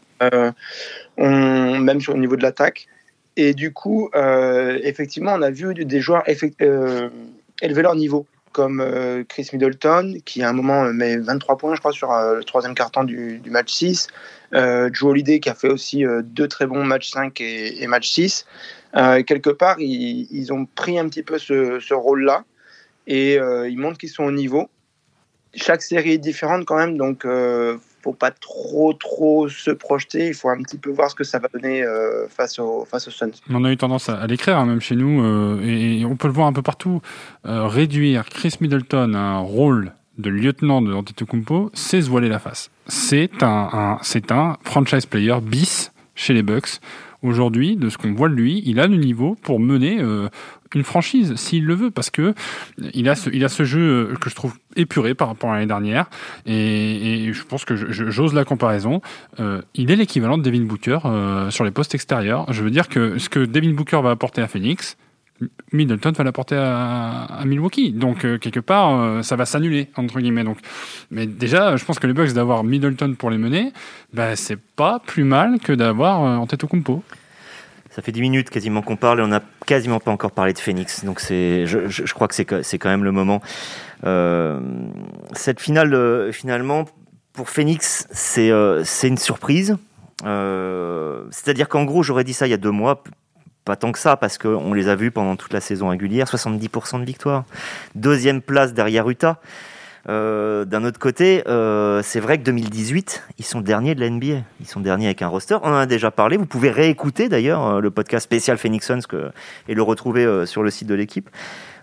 On, 1.17 1.79
même 1.79 2.01
sur 2.01 2.15
le 2.15 2.21
niveau 2.21 2.37
de 2.37 2.43
l'attaque. 2.43 2.89
Et 3.37 3.55
du 3.55 3.73
coup, 3.73 4.11
effectivement, 4.15 5.35
on 5.35 5.43
a 5.43 5.51
vu 5.51 5.75
des 5.75 6.01
joueurs 6.01 6.25
élever 6.27 7.83
leur 7.83 7.95
niveau 7.95 8.27
comme 8.53 8.83
Chris 9.29 9.51
Middleton, 9.53 10.17
qui 10.25 10.43
à 10.43 10.49
un 10.49 10.53
moment 10.53 10.85
met 10.93 11.19
23 11.19 11.59
points, 11.59 11.75
je 11.75 11.81
crois, 11.81 11.93
sur 11.93 12.11
le 12.11 12.43
troisième 12.43 12.75
quart-temps 12.75 13.05
du, 13.05 13.39
du, 13.39 13.51
match 13.51 13.73
6. 13.73 14.09
Euh, 14.55 14.89
Joe 14.93 15.11
Holiday, 15.11 15.39
qui 15.39 15.51
a 15.51 15.55
fait 15.55 15.69
aussi 15.69 16.05
deux 16.25 16.49
très 16.49 16.67
bons 16.67 16.83
matchs 16.83 17.11
5 17.11 17.41
et, 17.41 17.83
et 17.83 17.87
match 17.87 18.11
6. 18.11 18.47
Quelque 19.27 19.51
part, 19.51 19.77
ils, 19.79 20.53
ont 20.53 20.67
pris 20.67 20.99
un 20.99 21.09
petit 21.09 21.23
peu 21.23 21.39
ce, 21.39 21.95
rôle-là 21.95 22.45
et 23.07 23.35
ils 23.35 23.79
montrent 23.79 23.99
qu'ils 23.99 24.09
sont 24.09 24.25
au 24.25 24.33
niveau. 24.33 24.69
Chaque 25.55 25.83
série 25.83 26.12
est 26.12 26.19
différente 26.19 26.65
quand 26.65 26.76
même, 26.76 26.97
donc 26.97 27.25
faut 28.07 28.12
pas 28.12 28.31
trop 28.31 28.93
trop 28.93 29.49
se 29.49 29.73
projeter. 29.73 30.29
Il 30.29 30.35
faut 30.35 30.49
un 30.49 30.62
petit 30.62 30.79
peu 30.79 30.91
voir 30.91 31.11
ce 31.11 31.17
que 31.17 31.25
ça 31.25 31.41
va 31.41 31.49
donner 31.53 31.83
euh, 31.83 32.29
face 32.29 32.59
aux 32.61 32.85
face 32.85 33.09
aux 33.09 33.11
Suns. 33.11 33.33
On 33.50 33.65
a 33.65 33.73
eu 33.73 33.76
tendance 33.76 34.09
à, 34.09 34.25
l'écrire 34.29 34.59
hein, 34.59 34.67
même 34.67 34.81
chez 34.81 34.95
nous 34.95 35.25
euh, 35.25 35.61
et, 35.65 36.05
on 36.05 36.17
peut 36.17 36.29
le 36.29 36.35
voir 36.35 36.47
un 36.47 36.53
peu 36.53 36.62
partout. 36.62 37.00
Euh, 37.47 37.67
réduire 37.67 38.26
Chris 38.26 38.55
Middleton 38.61 39.15
à 39.15 39.19
un 39.19 39.38
rôle 39.38 39.93
de 40.19 40.31
lieutenant 40.31 40.83
de 40.83 40.93
Antetokounmpo, 40.95 41.71
c'est 41.75 42.00
se 42.00 42.09
voiler 42.09 42.29
la 42.29 42.38
face. 42.38 42.71
C'est 42.87 43.43
un 43.43 43.99
c'est 44.03 44.31
un 44.31 44.57
franchise 44.62 45.07
player 45.07 45.38
bis 45.43 45.91
chez 46.15 46.33
les 46.33 46.43
Bucks. 46.43 46.81
Aujourd'hui, 47.23 47.76
de 47.76 47.88
ce 47.88 47.99
qu'on 47.99 48.12
voit 48.12 48.28
de 48.28 48.35
lui, 48.35 48.62
il 48.66 48.80
a 48.80 48.87
le 48.87 48.96
niveau 48.96 49.37
pour 49.42 49.61
mener 49.61 49.99
euh, 50.00 50.28
une 50.75 50.85
franchise 50.85 51.35
s'il 51.37 51.64
le 51.64 51.75
veut, 51.75 51.90
parce 51.90 52.11
que 52.11 52.35
il 52.94 53.08
a 53.08 53.14
ce, 53.14 53.30
il 53.30 53.44
a 53.44 53.49
ce 53.49 53.64
jeu 53.64 54.14
que 54.20 54.28
je 54.28 54.35
trouve 54.35 54.54
épuré 54.76 55.14
par 55.14 55.28
rapport 55.28 55.50
à 55.50 55.54
l'année 55.54 55.66
dernière, 55.66 56.11
et, 56.44 57.26
et, 57.26 57.32
je 57.32 57.44
pense 57.44 57.64
que 57.64 57.75
j'ose 57.76 58.35
la 58.35 58.44
comparaison. 58.44 59.00
Euh, 59.40 59.62
il 59.75 59.90
est 59.90 59.96
l'équivalent 59.96 60.38
de 60.38 60.42
Devin 60.42 60.64
Booker 60.64 60.99
euh, 61.04 61.50
sur 61.50 61.64
les 61.64 61.70
postes 61.70 61.94
extérieurs. 61.94 62.52
Je 62.52 62.62
veux 62.62 62.70
dire 62.70 62.88
que 62.88 63.18
ce 63.18 63.28
que 63.28 63.40
Devin 63.40 63.73
Booker 63.73 64.00
va 64.02 64.11
apporter 64.11 64.42
à 64.42 64.49
Phoenix, 64.49 64.96
Middleton 65.73 66.12
va 66.12 66.25
l'apporter 66.25 66.57
à, 66.57 67.25
à, 67.25 67.45
Milwaukee. 67.45 67.93
Donc, 67.93 68.25
euh, 68.25 68.38
quelque 68.38 68.61
part, 68.61 69.00
euh, 69.00 69.23
ça 69.23 69.37
va 69.37 69.45
s'annuler, 69.45 69.90
entre 69.97 70.21
guillemets. 70.21 70.45
Donc, 70.45 70.59
mais 71.11 71.26
déjà, 71.26 71.76
je 71.76 71.85
pense 71.85 71.99
que 71.99 72.07
les 72.07 72.12
Bucks 72.12 72.33
d'avoir 72.33 72.64
Middleton 72.64 73.14
pour 73.14 73.31
les 73.31 73.38
mener, 73.38 73.73
bah, 74.12 74.37
c'est 74.37 74.59
pas 74.59 75.00
plus 75.05 75.25
mal 75.25 75.59
que 75.61 75.73
d'avoir 75.73 76.25
euh, 76.25 76.37
Antetokounmpo. 76.37 77.02
Ça 77.90 78.02
fait 78.02 78.12
10 78.12 78.21
minutes 78.21 78.50
quasiment 78.50 78.83
qu'on 78.83 78.97
parle 78.97 79.21
et 79.21 79.23
on 79.23 79.28
n'a 79.28 79.43
quasiment 79.66 80.00
pas 80.00 80.11
encore 80.11 80.33
parlé 80.33 80.52
de 80.52 80.59
Phoenix. 80.59 81.05
Donc, 81.05 81.21
c'est, 81.21 81.66
je, 81.66 82.12
crois 82.14 82.28
que 82.28 82.35
c'est, 82.35 82.62
c'est 82.62 82.78
quand 82.78 82.90
même 82.90 83.05
le 83.05 83.12
moment. 83.12 83.40
Euh, 84.05 84.61
cette 85.33 85.61
finale, 85.61 86.31
finalement, 86.33 86.85
pour 87.33 87.49
Phoenix, 87.49 88.07
c'est, 88.11 88.50
c'est 88.85 89.09
une 89.09 89.16
surprise. 89.16 89.76
c'est-à-dire 90.23 91.69
qu'en 91.71 91.85
gros, 91.85 92.02
j'aurais 92.02 92.25
dit 92.25 92.35
ça 92.35 92.47
il 92.47 92.50
y 92.50 92.55
a 92.55 92.59
deux 92.59 92.71
mois 92.71 93.02
pas 93.66 93.76
tant 93.76 93.92
que 93.92 93.99
ça, 93.99 94.16
parce 94.16 94.38
qu'on 94.38 94.73
les 94.73 94.88
a 94.88 94.94
vus 94.94 95.11
pendant 95.11 95.37
toute 95.37 95.52
la 95.52 95.61
saison 95.61 95.88
régulière, 95.88 96.26
70% 96.26 97.00
de 97.00 97.04
victoire. 97.04 97.44
Deuxième 97.94 98.40
place 98.40 98.73
derrière 98.73 99.11
Utah. 99.11 99.40
Euh, 100.08 100.64
D'un 100.64 100.85
autre 100.85 101.00
côté, 101.00 101.42
euh, 101.49 102.00
c'est 102.02 102.20
vrai 102.20 102.38
que 102.38 102.44
2018, 102.44 103.25
ils 103.38 103.44
sont 103.44 103.61
derniers 103.61 103.96
de 103.96 104.00
la 104.00 104.08
NBA. 104.08 104.42
Ils 104.61 104.66
sont 104.66 104.78
derniers 104.78 105.06
avec 105.06 105.20
un 105.20 105.26
roster. 105.26 105.56
On 105.62 105.68
en 105.68 105.76
a 105.78 105.87
déjà 105.87 106.12
parlé. 106.12 106.37
Vous 106.37 106.46
pouvez 106.46 106.70
réécouter 106.70 107.28
d'ailleurs 107.28 107.80
le 107.80 107.90
podcast 107.90 108.23
spécial 108.23 108.56
Phoenix 108.56 108.87
Suns 108.87 109.00
et 109.68 109.75
le 109.75 109.82
retrouver 109.82 110.25
euh, 110.25 110.46
sur 110.46 110.62
le 110.62 110.70
site 110.70 110.87
de 110.87 110.94
l'équipe. 110.94 111.28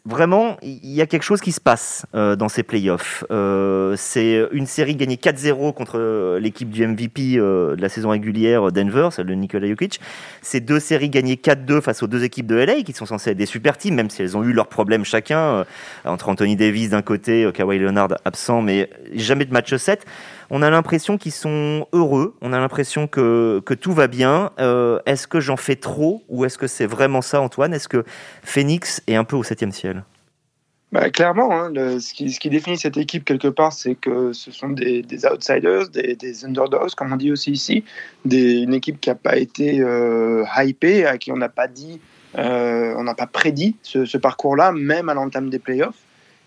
Vraiment, 0.06 0.58
il 0.62 0.92
y 0.92 1.02
a 1.02 1.06
quelque 1.08 1.24
chose 1.24 1.40
qui 1.40 1.54
se 1.54 1.62
passe 1.62 2.06
euh, 2.14 2.36
dans 2.36 2.50
ces 2.50 2.62
playoffs. 2.64 3.24
Euh, 3.32 3.96
c'est 3.96 4.46
une 4.52 4.66
série 4.66 4.98
gagnée 4.98 5.16
4-0 5.16 5.74
contre 5.74 5.98
euh, 5.98 6.42
l'équipe 6.42 6.70
du 6.70 6.86
MVP 6.86 7.38
de 7.38 7.78
la 7.80 7.88
saison 7.88 8.10
régulière 8.10 8.74
Denver, 8.74 9.08
celle 9.14 9.28
de 9.28 9.34
Nikola 9.34 9.66
Jokic. 9.66 10.02
C'est 10.42 10.60
deux 10.60 10.82
séries 10.82 11.10
gagnées 11.10 11.36
4-2 11.42 11.80
face 11.80 12.04
aux 12.04 12.08
deux 12.08 12.26
équipes 12.26 12.48
de 12.48 12.56
LA 12.56 12.82
qui 12.82 12.92
sont 12.92 13.06
censées 13.06 13.30
être 13.30 13.38
des 13.38 13.46
super 13.46 13.78
teams, 13.78 13.96
même 13.96 14.10
si 14.10 14.22
elles 14.22 14.36
ont 14.36 14.44
eu 14.44 14.52
leurs 14.52 14.68
problèmes 14.68 15.06
chacun, 15.06 15.64
entre 16.04 16.28
Anthony 16.28 16.58
Davis 16.58 16.90
d'un 16.90 17.02
côté, 17.02 17.50
Kawhi 17.54 17.80
Leonard 17.80 18.10
absent, 18.26 18.62
mais 18.62 18.90
jamais 19.14 19.46
de 19.46 19.54
match 19.54 19.74
7 19.74 20.06
on 20.54 20.62
a 20.62 20.70
l'impression 20.70 21.18
qu'ils 21.18 21.32
sont 21.32 21.88
heureux, 21.94 22.36
on 22.42 22.54
a 22.54 22.60
l'impression 22.60 23.08
que, 23.08 23.64
tout 23.82 23.92
va 23.92 24.06
bien. 24.06 24.52
Euh, 24.60 25.00
est-ce 25.08 25.28
que 25.28 25.40
j'en 25.40 25.58
fais 25.58 25.76
trop 25.76 26.22
ou 26.30 26.46
est-ce 26.46 26.60
que 26.60 26.68
c'est 26.68 26.86
vraiment 26.86 27.24
ça, 27.24 27.42
Antoine? 27.42 27.74
Est-ce 27.74 27.88
que 27.88 28.06
Phoenix 28.44 29.02
est 29.08 29.16
un 29.16 29.24
peu 29.24 29.36
au 29.36 29.42
septième 29.42 29.72
ciel? 29.72 30.04
Bah, 30.92 31.10
clairement, 31.10 31.52
hein, 31.52 31.72
ce, 32.00 32.14
qui, 32.14 32.32
ce, 32.32 32.40
qui, 32.40 32.52
définit 32.52 32.78
cette 32.78 32.98
équipe 32.98 33.26
quelque 33.26 33.48
part, 33.48 33.74
c'est 33.74 33.96
que 33.96 34.32
ce 34.32 34.52
sont 34.52 34.70
des, 34.70 35.04
outsiders, 35.26 35.90
des, 35.90 36.46
underdogs, 36.46 36.94
comme 36.94 37.12
on 37.12 37.16
dit 37.16 37.32
aussi 37.32 37.50
ici, 37.50 37.84
une 38.30 38.76
équipe 38.76 39.02
qui 39.02 39.10
n'a 39.10 39.16
pas 39.16 39.38
été 39.38 39.82
euh, 39.82 40.46
hypée, 40.56 41.08
à 41.08 41.18
qui 41.18 41.32
on 41.32 41.38
n'a 41.38 41.50
pas 41.50 41.68
dit, 41.68 42.00
euh, 42.38 42.94
on 42.96 43.04
n'a 43.06 43.16
pas 43.16 43.26
prédit 43.26 43.76
ce, 43.82 44.06
ce 44.06 44.20
parcours-là, 44.20 44.72
même 44.72 45.10
à 45.10 45.16
l'entame 45.16 45.50
des 45.50 45.58
playoffs 45.58 45.98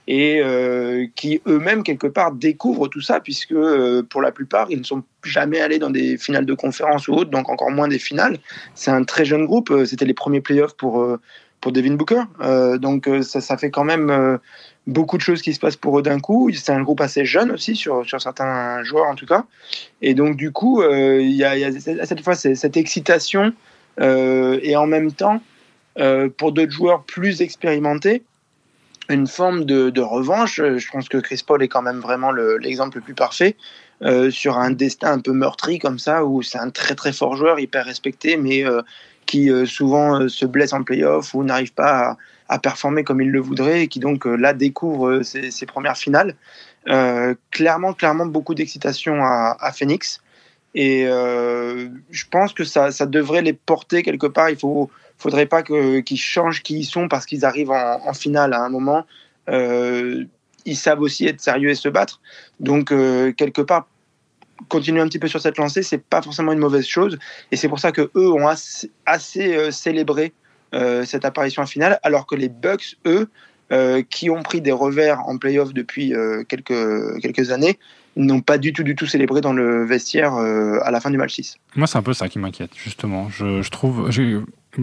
et 0.06 0.40
euh, 0.40 1.06
qui 1.16 1.40
eux-mêmes 1.46 1.82
quelque 1.82 2.06
part 2.06 2.32
découvrent 2.32 2.88
tout 2.88 3.00
ça 3.00 3.20
puisque 3.20 3.52
euh, 3.52 4.02
pour 4.08 4.22
la 4.22 4.30
plupart 4.30 4.68
ils 4.70 4.78
ne 4.78 4.84
sont 4.84 5.02
jamais 5.25 5.60
allés 5.60 5.78
dans 5.78 5.90
des 5.90 6.16
finales 6.16 6.46
de 6.46 6.54
conférence 6.54 7.08
ou 7.08 7.14
autres, 7.14 7.30
donc 7.30 7.48
encore 7.48 7.70
moins 7.70 7.88
des 7.88 7.98
finales. 7.98 8.38
C'est 8.75 8.90
un 8.90 9.04
très 9.04 9.25
jeune 9.25 9.46
groupe, 9.46 9.70
euh, 9.70 9.84
c'était 9.84 10.04
les 10.04 10.14
premiers 10.14 10.40
playoffs 10.40 10.75
pour 10.75 11.18
pour 11.60 11.72
Devin 11.72 11.94
Booker, 11.94 12.22
donc 12.78 13.08
ça, 13.22 13.40
ça, 13.40 13.56
fait 13.56 13.70
quand 13.70 13.82
même 13.82 14.38
beaucoup 14.86 15.16
de 15.16 15.22
choses 15.22 15.40
qui 15.40 15.54
se 15.54 15.58
passent 15.58 15.76
pour 15.76 15.98
eux 15.98 16.02
d'un 16.02 16.20
coup. 16.20 16.50
C'est 16.52 16.70
un 16.70 16.82
groupe 16.82 17.00
assez 17.00 17.25
jeune 17.25 17.50
aussi 17.50 17.75
sur 17.75 18.06
sur 18.06 18.20
certains 18.20 18.84
joueurs 18.84 19.06
en 19.06 19.14
tout 19.14 19.26
cas, 19.26 19.46
et 20.02 20.14
donc 20.14 20.36
du 20.36 20.52
coup 20.52 20.82
il 20.84 21.32
y, 21.32 21.44
a, 21.44 21.56
y, 21.56 21.64
a 21.64 22.06
cette 22.06 22.20
fois 22.20 22.34
cette 22.34 22.76
excitation 22.76 23.52
et 23.98 24.76
en 24.76 24.86
même 24.86 25.10
temps 25.12 25.40
pour 26.36 26.52
d'autres 26.52 26.72
joueurs 26.72 27.02
plus 27.02 27.40
expérimentés 27.40 28.22
une 29.08 29.26
forme 29.26 29.64
de, 29.64 30.00
revanche. 30.00 30.60
Euh, 30.60 30.78
je 30.78 30.90
pense 30.90 31.08
que 31.08 31.18
Chris 31.18 31.42
Paul 31.46 31.62
est 31.62 31.68
quand 31.68 31.82
même 31.82 32.00
vraiment 32.00 32.32
l'exemple 32.32 32.98
le, 32.98 33.02
plus 33.02 33.14
parfait 33.14 33.56
euh, 34.02 34.30
sur 34.30 34.58
un 34.58 34.70
destin 34.70 35.12
un 35.12 35.20
peu 35.20 35.32
meurtri 35.32 35.78
comme 35.78 35.98
ça, 35.98 36.25
où 36.25 36.42
c'est 36.42 36.58
un 36.58 36.70
très 36.70 36.94
très 36.94 37.12
fort 37.12 37.36
joueur, 37.36 37.58
hyper 37.58 37.84
respecté, 37.84 38.36
mais 38.36 38.64
euh, 38.64 38.82
qui 39.26 39.50
souvent 39.66 40.28
se 40.28 40.46
blesse 40.46 40.72
en 40.72 40.84
playoff 40.84 41.34
ou 41.34 41.42
n'arrive 41.42 41.72
pas 41.72 42.16
à, 42.48 42.58
performer 42.60 43.02
comme 43.02 43.20
il 43.20 43.30
le 43.32 43.40
voudrait, 43.40 43.82
et 43.82 43.88
qui 43.88 43.98
donc 43.98 44.25
là 44.25 44.54
découvre 44.54 45.22
ses, 45.22 45.66
premières 45.66 45.96
finales. 45.96 46.36
clairement, 47.50 47.92
clairement 47.92 48.26
beaucoup 48.26 48.54
d'excitation 48.54 49.25
à, 49.25 49.72
Phoenix. 49.76 50.22
Et 50.76 51.06
je 51.06 52.25
pense 52.30 52.52
que 52.52 52.62
ça, 52.62 52.92
ça 52.92 53.04
devrait 53.04 53.42
les 53.42 53.52
porter 53.52 54.04
quelque 54.04 54.28
part. 54.28 54.48
Il 54.48 54.56
faut 54.56 54.92
faudrait 55.18 55.46
pas 55.46 55.62
qu'ils 55.62 56.18
changent 56.18 56.62
qui 56.62 56.78
ils 56.78 56.85
sont 56.85 57.08
parce 57.08 57.26
qu'ils 57.26 57.44
arrivent 57.44 57.70
en, 57.70 58.12
finale 58.12 58.52
à 58.52 58.62
un 58.62 58.68
moment. 58.68 59.06
Euh, 59.49 60.25
ils 60.64 60.76
savent 60.76 61.00
aussi 61.00 61.26
être 61.26 61.40
sérieux 61.40 61.70
et 61.70 61.75
se 61.75 61.88
battre. 61.88 62.20
Donc, 62.61 62.92
euh, 62.92 63.32
quelque 63.32 63.62
part, 63.62 63.87
continuer 64.68 65.00
un 65.00 65.06
petit 65.06 65.18
peu 65.18 65.28
sur 65.28 65.40
cette 65.40 65.58
lancée, 65.58 65.82
c'est 65.82 66.02
pas 66.02 66.23
forcément 66.23 66.52
une 66.52 66.58
mauvaise 66.58 66.87
chose. 66.87 67.18
Et 67.52 67.56
c'est 67.56 67.68
pour 67.68 67.78
ça 67.78 67.92
que 67.92 68.11
eux 68.16 68.32
ont 68.32 68.49
assez, 68.49 68.90
euh, 69.56 69.70
célébré 69.70 70.32
cette 71.06 71.25
apparition 71.25 71.62
en 71.62 71.66
finale, 71.66 71.99
alors 72.02 72.26
que 72.26 72.35
les 72.35 72.50
Bucks, 72.50 72.96
eux, 73.06 73.30
qui 74.11 74.28
ont 74.28 74.42
pris 74.42 74.61
des 74.61 74.73
revers 74.73 75.20
en 75.20 75.38
playoff 75.38 75.73
depuis 75.73 76.12
quelques, 76.49 77.18
quelques 77.23 77.50
années, 77.50 77.78
n'ont 78.14 78.42
pas 78.42 78.58
du 78.58 78.75
tout, 78.75 78.82
du 78.82 78.94
tout 78.94 79.06
célébré 79.06 79.40
dans 79.40 79.54
le 79.54 79.87
vestiaire 79.87 80.35
à 80.35 80.90
la 80.90 81.00
fin 81.00 81.11
du 81.11 81.16
match 81.16 81.32
6. 81.32 81.56
Moi, 81.76 81.87
c'est 81.87 81.96
un 81.96 82.02
peu 82.02 82.12
ça 82.12 82.28
qui 82.28 82.38
m'inquiète, 82.38 82.73
justement. 82.76 83.30
Je, 83.30 83.62
je 83.62 83.70
trouve, 83.70 84.11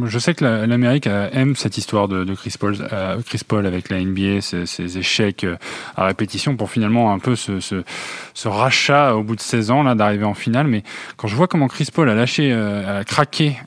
je 0.06 0.20
sais 0.20 0.34
que 0.34 0.44
l'Amérique 0.44 1.08
aime 1.08 1.56
cette 1.56 1.78
histoire 1.78 2.08
de, 2.08 2.34
Chris, 2.34 2.56
Paul, 2.60 2.76
euh, 2.92 3.18
Chris 3.26 3.42
Paul 3.48 3.66
avec 3.66 3.90
la 3.90 4.04
NBA, 4.04 4.42
ses, 4.42 4.98
échecs 4.98 5.44
euh, 5.44 5.56
à 5.96 6.06
répétition 6.06 6.56
pour 6.56 6.70
finalement 6.70 7.14
un 7.14 7.20
peu 7.20 7.36
ce, 7.36 7.84
rachat 8.46 9.16
au 9.16 9.24
bout 9.24 9.36
de 9.36 9.42
16 9.42 9.72
ans 9.72 9.84
là 9.84 9.96
d'arriver 9.96 10.26
en 10.26 10.34
finale. 10.34 10.68
Mais 10.68 10.84
quand 11.18 11.28
je 11.28 11.36
vois 11.36 11.48
comment 11.48 11.68
Chris 11.68 11.90
Paul 11.94 12.10
a 12.10 12.16
lâché, 12.16 12.52
euh, 12.52 13.02
a 13.02 13.04
craqué 13.04 13.58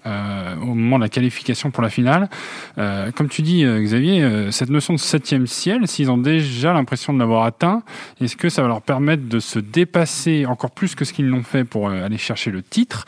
au 0.62 0.75
moment 0.75 0.99
de 0.99 1.02
la 1.02 1.09
qualification 1.09 1.71
pour 1.71 1.83
la 1.83 1.90
finale, 1.90 2.28
comme 2.76 3.28
tu 3.28 3.42
dis 3.42 3.64
Xavier, 3.64 4.50
cette 4.50 4.71
notion 4.71 4.95
de 4.95 4.99
septième 4.99 5.47
ciel, 5.47 5.87
s'ils 5.87 6.11
ont 6.11 6.18
déjà 6.18 6.73
l'impression 6.73 7.12
de 7.12 7.18
l'avoir 7.18 7.45
atteint, 7.45 7.83
est-ce 8.21 8.37
que 8.37 8.49
ça 8.49 8.62
va 8.62 8.68
leur 8.68 8.83
permettre 8.83 9.28
de 9.28 9.38
se 9.38 9.59
dépasser 9.59 10.47
encore 10.47 10.71
plus 10.71 10.95
que 10.95 11.04
ce 11.04 11.12
qu'ils 11.12 11.28
l'ont 11.28 11.42
fait 11.42 11.64
pour 11.64 11.90
aller 11.90 12.18
chercher 12.18 12.50
le 12.50 12.62
titre? 12.62 13.04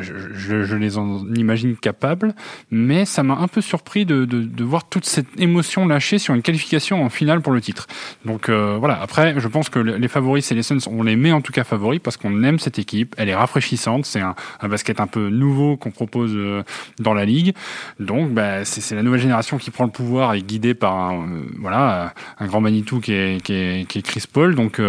Je, 0.00 0.64
je 0.64 0.76
les 0.76 0.98
en 0.98 1.26
imagine 1.34 1.76
capables 1.76 2.31
mais 2.70 3.04
ça 3.04 3.22
m'a 3.22 3.34
un 3.34 3.48
peu 3.48 3.60
surpris 3.60 4.04
de, 4.04 4.64
voir 4.64 4.88
toute 4.88 5.04
cette 5.04 5.40
émotion 5.40 5.86
lâchée 5.86 6.18
sur 6.18 6.34
une 6.34 6.42
qualification 6.42 7.04
en 7.04 7.08
finale 7.08 7.40
pour 7.40 7.52
le 7.52 7.60
titre. 7.60 7.86
Donc 8.24 8.48
euh, 8.48 8.76
voilà, 8.78 9.00
après, 9.00 9.34
je 9.38 9.48
pense 9.48 9.68
que 9.68 9.78
les 9.78 10.08
favoris, 10.08 10.44
c'est 10.44 10.54
les 10.54 10.62
Suns, 10.62 10.78
on 10.86 11.02
les 11.02 11.16
met 11.16 11.32
en 11.32 11.40
tout 11.40 11.52
cas 11.52 11.64
favoris 11.64 12.00
parce 12.02 12.16
qu'on 12.16 12.42
aime 12.44 12.58
cette 12.58 12.78
équipe, 12.78 13.14
elle 13.18 13.28
est 13.28 13.34
rafraîchissante, 13.34 14.06
c'est 14.06 14.20
un, 14.20 14.34
basket 14.68 15.00
un 15.00 15.06
peu 15.06 15.28
nouveau 15.28 15.76
qu'on 15.76 15.90
propose 15.90 16.32
euh, 16.34 16.62
dans 16.98 17.14
la 17.14 17.24
ligue. 17.24 17.54
Donc 18.00 18.30
bah, 18.30 18.64
c'est 18.64 18.94
la 18.94 19.02
nouvelle 19.02 19.20
génération 19.20 19.58
qui 19.58 19.70
prend 19.70 19.84
le 19.84 19.90
pouvoir 19.90 20.34
et 20.34 20.42
guidée 20.42 20.74
par 20.74 20.94
un, 20.96 21.22
euh, 21.22 21.42
voilà, 21.58 22.14
un 22.38 22.46
grand 22.46 22.60
Manitou 22.60 23.00
qui 23.00 23.12
est, 23.12 23.42
qui 23.42 23.52
est, 23.52 23.88
qui 23.88 23.98
est 23.98 24.02
Chris 24.02 24.24
Paul. 24.32 24.54
Donc 24.54 24.80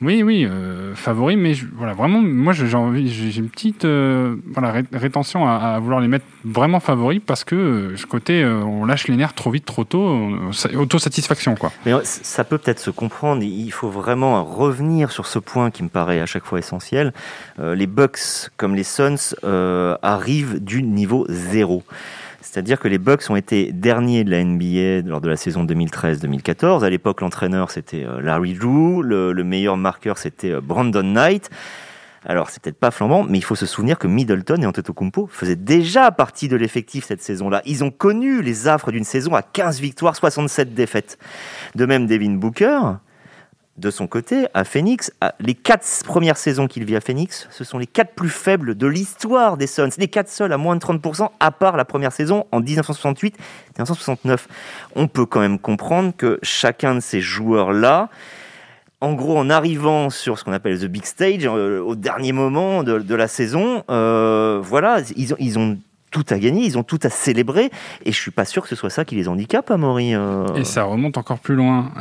oui, 0.00 0.22
oui, 0.22 0.46
favori, 0.94 1.36
mais 1.36 1.54
voilà, 1.74 1.94
vraiment, 1.94 2.20
moi 2.20 2.52
j'ai 2.52 2.74
envie, 2.74 3.08
j'ai 3.10 3.40
une 3.40 3.48
petite 3.48 3.84
voilà, 3.84 4.82
rétention 4.92 5.48
à, 5.48 5.78
vouloir 5.78 6.00
les 6.00 6.08
mettre 6.08 6.26
vraiment 6.44 6.80
favori 6.80 7.20
parce 7.20 7.44
que 7.44 7.54
euh, 7.54 7.96
ce 7.96 8.06
côté, 8.06 8.42
euh, 8.42 8.62
on 8.62 8.84
lâche 8.84 9.08
les 9.08 9.16
nerfs 9.16 9.34
trop 9.34 9.50
vite, 9.50 9.64
trop 9.64 9.84
tôt, 9.84 10.08
euh, 10.08 10.76
autosatisfaction. 10.76 11.54
Quoi. 11.54 11.72
Mais 11.84 11.92
ça 12.04 12.44
peut 12.44 12.58
peut-être 12.58 12.78
se 12.78 12.90
comprendre. 12.90 13.42
Il 13.42 13.70
faut 13.70 13.90
vraiment 13.90 14.44
revenir 14.44 15.12
sur 15.12 15.26
ce 15.26 15.38
point 15.38 15.70
qui 15.70 15.82
me 15.82 15.88
paraît 15.88 16.20
à 16.20 16.26
chaque 16.26 16.44
fois 16.44 16.58
essentiel. 16.58 17.12
les 17.58 17.86
Bucks, 17.86 18.50
comme 18.56 18.74
les 18.74 18.84
Suns, 18.84 19.34
arrivent 20.02 20.62
du 20.62 20.82
niveau 20.82 21.26
zéro. 21.28 21.82
C'est-à-dire 22.40 22.80
que 22.80 22.88
les 22.88 22.98
Bucks 22.98 23.28
ont 23.28 23.36
été 23.36 23.70
derniers 23.72 24.24
de 24.24 24.30
la 24.30 24.42
NBA 24.42 25.08
lors 25.08 25.20
de 25.20 25.28
la 25.28 25.36
saison 25.36 25.64
2013-2014. 25.64 26.84
À 26.84 26.90
l'époque, 26.90 27.20
l'entraîneur, 27.20 27.70
c'était 27.70 28.06
Larry 28.22 28.54
Drew. 28.54 29.02
Le, 29.02 29.32
le 29.32 29.44
meilleur 29.44 29.76
marqueur, 29.76 30.18
c'était 30.18 30.60
Brandon 30.60 31.02
Knight. 31.02 31.50
Alors, 32.26 32.50
c'est 32.50 32.62
peut-être 32.62 32.78
pas 32.78 32.90
flambant, 32.90 33.24
mais 33.24 33.38
il 33.38 33.44
faut 33.44 33.54
se 33.54 33.66
souvenir 33.66 33.98
que 33.98 34.06
Middleton 34.06 34.60
et 34.62 34.66
Antetokounmpo 34.66 35.26
faisaient 35.26 35.56
déjà 35.56 36.10
partie 36.10 36.48
de 36.48 36.56
l'effectif 36.56 37.06
cette 37.06 37.22
saison-là. 37.22 37.62
Ils 37.64 37.82
ont 37.82 37.90
connu 37.90 38.42
les 38.42 38.68
affres 38.68 38.92
d'une 38.92 39.04
saison 39.04 39.34
à 39.34 39.42
15 39.42 39.80
victoires, 39.80 40.14
67 40.14 40.74
défaites. 40.74 41.18
De 41.74 41.86
même, 41.86 42.06
Devin 42.06 42.32
Booker, 42.32 42.78
de 43.78 43.90
son 43.90 44.06
côté, 44.06 44.46
à 44.52 44.64
Phoenix, 44.64 45.10
les 45.38 45.54
quatre 45.54 45.86
premières 46.04 46.36
saisons 46.36 46.66
qu'il 46.66 46.84
vit 46.84 46.96
à 46.96 47.00
Phoenix, 47.00 47.48
ce 47.50 47.64
sont 47.64 47.78
les 47.78 47.86
quatre 47.86 48.12
plus 48.14 48.28
faibles 48.28 48.74
de 48.74 48.86
l'histoire 48.86 49.56
des 49.56 49.66
Suns. 49.66 49.88
Les 49.96 50.08
quatre 50.08 50.28
seuls 50.28 50.52
à 50.52 50.58
moins 50.58 50.76
de 50.76 50.80
30%, 50.80 51.30
à 51.40 51.50
part 51.50 51.78
la 51.78 51.86
première 51.86 52.12
saison 52.12 52.46
en 52.52 52.60
1968 52.60 53.38
1969. 53.78 54.48
On 54.94 55.08
peut 55.08 55.24
quand 55.24 55.40
même 55.40 55.58
comprendre 55.58 56.12
que 56.14 56.38
chacun 56.42 56.94
de 56.94 57.00
ces 57.00 57.22
joueurs-là, 57.22 58.10
en 59.00 59.14
gros, 59.14 59.38
en 59.38 59.48
arrivant 59.48 60.10
sur 60.10 60.38
ce 60.38 60.44
qu'on 60.44 60.52
appelle 60.52 60.78
the 60.78 60.86
big 60.86 61.04
stage, 61.04 61.46
euh, 61.46 61.80
au 61.80 61.96
dernier 61.96 62.32
moment 62.32 62.82
de, 62.82 63.14
la 63.14 63.28
saison, 63.28 63.82
euh, 63.90 64.60
voilà, 64.62 65.00
ils 65.16 65.58
ont, 65.58 65.78
tout 66.10 66.24
à 66.28 66.38
gagner, 66.38 66.66
ils 66.66 66.76
ont 66.76 66.82
tout 66.82 66.98
à 67.02 67.08
célébrer, 67.08 67.70
et 68.04 68.12
je 68.12 68.20
suis 68.20 68.30
pas 68.30 68.44
sûr 68.44 68.62
que 68.62 68.68
ce 68.68 68.76
soit 68.76 68.90
ça 68.90 69.06
qui 69.06 69.14
les 69.14 69.26
handicape, 69.28 69.70
Amaury. 69.70 70.14
Euh. 70.14 70.46
Et 70.54 70.64
ça 70.64 70.84
remonte 70.84 71.16
encore 71.16 71.38
plus 71.38 71.54
loin. 71.54 71.92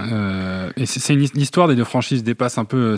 et 0.75 0.85
c'est 0.85 1.13
une 1.13 1.23
histoire 1.35 1.69
des 1.69 1.75
deux 1.75 1.85
franchises 1.85 2.23
dépasse 2.23 2.57
un 2.57 2.65
peu 2.65 2.95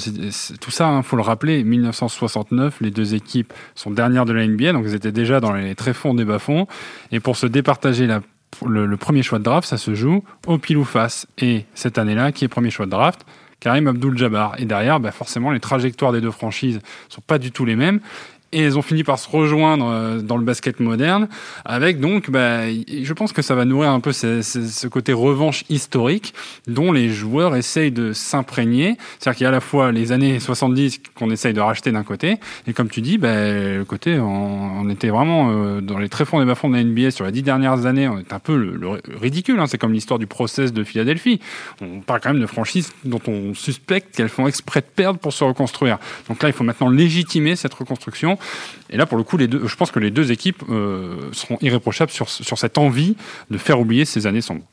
tout 0.59 0.71
ça. 0.71 0.85
Il 0.85 0.95
hein, 0.95 1.01
faut 1.03 1.15
le 1.15 1.21
rappeler. 1.21 1.63
1969, 1.63 2.81
les 2.81 2.91
deux 2.91 3.13
équipes 3.13 3.53
sont 3.75 3.91
dernières 3.91 4.25
de 4.25 4.33
la 4.33 4.47
NBA, 4.47 4.73
donc 4.73 4.85
elles 4.87 4.95
étaient 4.95 5.11
déjà 5.11 5.39
dans 5.39 5.53
les 5.53 5.75
très 5.75 5.93
fonds 5.93 6.15
des 6.15 6.25
bas-fonds. 6.25 6.65
Et 7.11 7.19
pour 7.19 7.35
se 7.35 7.45
départager 7.45 8.07
le, 8.07 8.85
le, 8.87 8.97
premier 8.97 9.21
choix 9.21 9.37
de 9.37 9.43
draft, 9.43 9.67
ça 9.67 9.77
se 9.77 9.93
joue 9.93 10.23
au 10.47 10.57
pile 10.57 10.77
ou 10.77 10.85
face. 10.85 11.27
Et 11.37 11.65
cette 11.75 11.99
année-là, 11.99 12.31
qui 12.31 12.45
est 12.45 12.47
premier 12.47 12.71
choix 12.71 12.87
de 12.87 12.91
draft 12.91 13.25
Karim 13.61 13.87
Abdul-Jabbar. 13.87 14.55
Et 14.59 14.65
derrière, 14.65 14.99
bah 14.99 15.11
forcément, 15.11 15.51
les 15.51 15.61
trajectoires 15.61 16.11
des 16.11 16.19
deux 16.19 16.31
franchises 16.31 16.81
sont 17.07 17.21
pas 17.21 17.37
du 17.37 17.53
tout 17.53 17.63
les 17.63 17.77
mêmes. 17.77 18.01
Et 18.51 18.61
elles 18.61 18.77
ont 18.77 18.81
fini 18.81 19.03
par 19.03 19.19
se 19.19 19.29
rejoindre 19.29 19.87
euh, 19.89 20.21
dans 20.21 20.37
le 20.37 20.43
basket 20.43 20.79
moderne, 20.79 21.27
avec 21.65 21.99
donc, 21.99 22.29
bah, 22.29 22.69
je 22.69 23.13
pense 23.13 23.33
que 23.33 23.41
ça 23.41 23.55
va 23.55 23.65
nourrir 23.65 23.91
un 23.91 23.99
peu 23.99 24.11
ce, 24.11 24.41
ce, 24.41 24.87
côté 24.87 25.13
revanche 25.13 25.63
historique 25.69 26.33
dont 26.67 26.91
les 26.91 27.09
joueurs 27.09 27.55
essayent 27.55 27.91
de 27.91 28.13
s'imprégner. 28.13 28.97
C'est-à-dire 29.19 29.37
qu'il 29.37 29.43
y 29.43 29.47
a 29.47 29.49
à 29.49 29.53
la 29.53 29.61
fois 29.61 29.91
les 29.91 30.11
années 30.11 30.39
70 30.39 31.01
qu'on 31.15 31.29
essaye 31.29 31.53
de 31.53 31.61
racheter 31.61 31.91
d'un 31.91 32.03
côté, 32.03 32.37
et 32.67 32.73
comme 32.73 32.89
tu 32.89 33.01
dis, 33.01 33.17
bah, 33.17 33.29
le 33.33 33.83
côté, 33.85 34.19
on, 34.19 34.81
on 34.81 34.89
était 34.89 35.09
vraiment 35.09 35.51
euh, 35.51 35.81
dans 35.81 35.97
les 35.97 36.09
très 36.09 36.25
fonds 36.25 36.39
des 36.39 36.45
bas-fonds 36.45 36.69
de 36.69 36.75
la 36.75 36.83
NBA 36.83 37.11
sur 37.11 37.25
les 37.25 37.31
dix 37.31 37.43
dernières 37.43 37.85
années, 37.85 38.07
on 38.07 38.19
est 38.19 38.33
un 38.33 38.39
peu 38.39 38.55
le, 38.55 39.01
ridicule. 39.19 39.59
Hein. 39.59 39.67
C'est 39.67 39.77
comme 39.77 39.93
l'histoire 39.93 40.19
du 40.19 40.27
process 40.27 40.73
de 40.73 40.83
Philadelphie. 40.83 41.39
On 41.81 42.01
parle 42.01 42.21
quand 42.21 42.33
même 42.33 42.41
de 42.41 42.47
franchises 42.47 42.91
dont 43.03 43.21
on 43.27 43.53
suspecte 43.53 44.15
qu'elles 44.15 44.29
font 44.29 44.47
exprès 44.47 44.81
de 44.81 44.85
perdre 44.85 45.19
pour 45.19 45.33
se 45.33 45.43
reconstruire. 45.43 45.97
Donc 46.27 46.41
là, 46.41 46.49
il 46.49 46.53
faut 46.53 46.63
maintenant 46.63 46.89
légitimer 46.89 47.55
cette 47.55 47.73
reconstruction. 47.73 48.37
Et 48.89 48.97
là, 48.97 49.05
pour 49.05 49.17
le 49.17 49.23
coup, 49.23 49.37
je 49.39 49.75
pense 49.75 49.91
que 49.91 49.99
les 49.99 50.11
deux 50.11 50.31
équipes 50.31 50.63
euh, 50.69 51.29
seront 51.31 51.57
irréprochables 51.61 52.11
sur, 52.11 52.29
sur 52.29 52.57
cette 52.57 52.77
envie 52.77 53.15
de 53.49 53.57
faire 53.57 53.79
oublier 53.79 54.05
ces 54.05 54.27
années 54.27 54.41
sombres. 54.41 54.65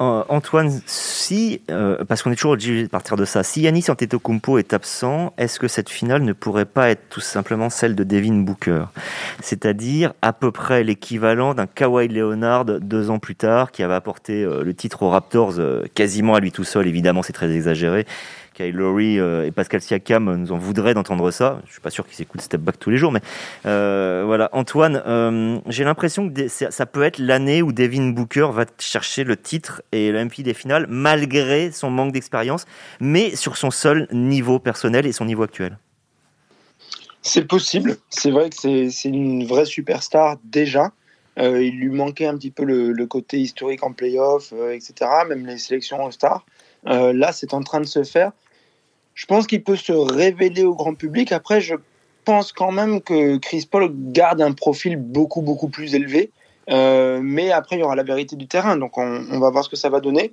Euh, 0.00 0.24
Antoine, 0.28 0.80
si, 0.86 1.60
euh, 1.70 2.04
parce 2.04 2.22
qu'on 2.22 2.32
est 2.32 2.36
toujours 2.36 2.52
obligé 2.52 2.82
de 2.84 2.88
partir 2.88 3.16
de 3.16 3.24
ça, 3.24 3.42
si 3.42 3.60
Yanis 3.62 3.84
Antetokounmpo 3.88 4.58
est 4.58 4.72
absent, 4.72 5.32
est-ce 5.38 5.60
que 5.60 5.68
cette 5.68 5.90
finale 5.90 6.22
ne 6.22 6.32
pourrait 6.32 6.64
pas 6.64 6.88
être 6.90 7.02
tout 7.10 7.20
simplement 7.20 7.68
celle 7.68 7.94
de 7.94 8.02
Devin 8.02 8.34
Booker? 8.34 8.84
C'est-à-dire 9.42 10.12
à 10.22 10.32
peu 10.32 10.50
près 10.50 10.82
l'équivalent 10.82 11.54
d'un 11.54 11.66
Kawhi 11.66 12.08
Leonard 12.08 12.64
deux 12.64 13.10
ans 13.10 13.18
plus 13.18 13.36
tard, 13.36 13.70
qui 13.70 13.82
avait 13.82 13.94
apporté 13.94 14.44
le 14.44 14.74
titre 14.74 15.02
aux 15.02 15.10
Raptors 15.10 15.54
quasiment 15.94 16.34
à 16.34 16.40
lui 16.40 16.52
tout 16.52 16.64
seul, 16.64 16.86
évidemment 16.86 17.22
c'est 17.22 17.34
très 17.34 17.50
exagéré, 17.54 18.06
Kyle 18.54 18.74
Lowry 18.74 19.18
euh, 19.18 19.46
et 19.46 19.50
Pascal 19.50 19.80
Siakam 19.80 20.34
nous 20.34 20.52
en 20.52 20.58
voudraient 20.58 20.94
d'entendre 20.94 21.30
ça. 21.30 21.60
Je 21.66 21.72
suis 21.72 21.80
pas 21.80 21.90
sûr 21.90 22.06
qu'ils 22.06 22.22
écoutent 22.22 22.40
Step 22.40 22.60
Back 22.60 22.78
tous 22.78 22.90
les 22.90 22.96
jours, 22.96 23.12
mais 23.12 23.20
euh, 23.66 24.22
voilà. 24.26 24.48
Antoine, 24.52 25.02
euh, 25.06 25.58
j'ai 25.66 25.84
l'impression 25.84 26.30
que 26.30 26.48
ça 26.48 26.86
peut 26.86 27.02
être 27.02 27.18
l'année 27.18 27.62
où 27.62 27.72
Devin 27.72 28.10
Booker 28.10 28.48
va 28.52 28.64
chercher 28.78 29.24
le 29.24 29.36
titre 29.36 29.82
et 29.92 30.10
le 30.12 30.24
MVP 30.24 30.42
des 30.42 30.54
finales, 30.54 30.86
malgré 30.88 31.72
son 31.72 31.90
manque 31.90 32.12
d'expérience, 32.12 32.66
mais 33.00 33.34
sur 33.36 33.56
son 33.56 33.70
seul 33.70 34.08
niveau 34.12 34.58
personnel 34.58 35.06
et 35.06 35.12
son 35.12 35.24
niveau 35.24 35.42
actuel. 35.42 35.78
C'est 37.22 37.46
possible. 37.46 37.96
C'est 38.10 38.30
vrai 38.30 38.50
que 38.50 38.56
c'est 38.90 39.08
une 39.08 39.46
vraie 39.46 39.64
superstar 39.64 40.38
déjà. 40.44 40.90
il 41.36 41.78
lui 41.78 41.90
manquait 41.90 42.26
un 42.26 42.36
petit 42.36 42.50
peu 42.50 42.64
le, 42.64 43.06
côté 43.06 43.38
historique 43.38 43.84
en 43.84 43.92
playoff, 43.92 44.52
etc. 44.72 45.08
Même 45.28 45.46
les 45.46 45.58
sélections 45.58 46.04
All-Star. 46.04 46.44
là, 46.84 47.32
c'est 47.32 47.54
en 47.54 47.62
train 47.62 47.80
de 47.80 47.86
se 47.86 48.02
faire 48.02 48.32
je 49.14 49.26
pense 49.26 49.46
qu'il 49.46 49.62
peut 49.62 49.76
se 49.76 49.92
révéler 49.92 50.64
au 50.64 50.74
grand 50.74 50.94
public. 50.94 51.32
Après, 51.32 51.60
je 51.60 51.74
pense 52.24 52.52
quand 52.52 52.72
même 52.72 53.00
que 53.00 53.36
Chris 53.38 53.66
Paul 53.70 53.90
garde 53.92 54.40
un 54.40 54.52
profil 54.52 54.96
beaucoup, 54.96 55.42
beaucoup 55.42 55.68
plus 55.68 55.94
élevé. 55.94 56.30
Euh, 56.70 57.20
mais 57.22 57.50
après, 57.50 57.76
il 57.76 57.80
y 57.80 57.82
aura 57.82 57.96
la 57.96 58.02
vérité 58.02 58.36
du 58.36 58.46
terrain. 58.46 58.76
Donc, 58.76 58.96
on, 58.98 59.38
va 59.38 59.50
voir 59.50 59.64
ce 59.64 59.68
que 59.68 59.76
ça 59.76 59.88
va 59.88 60.00
donner. 60.00 60.32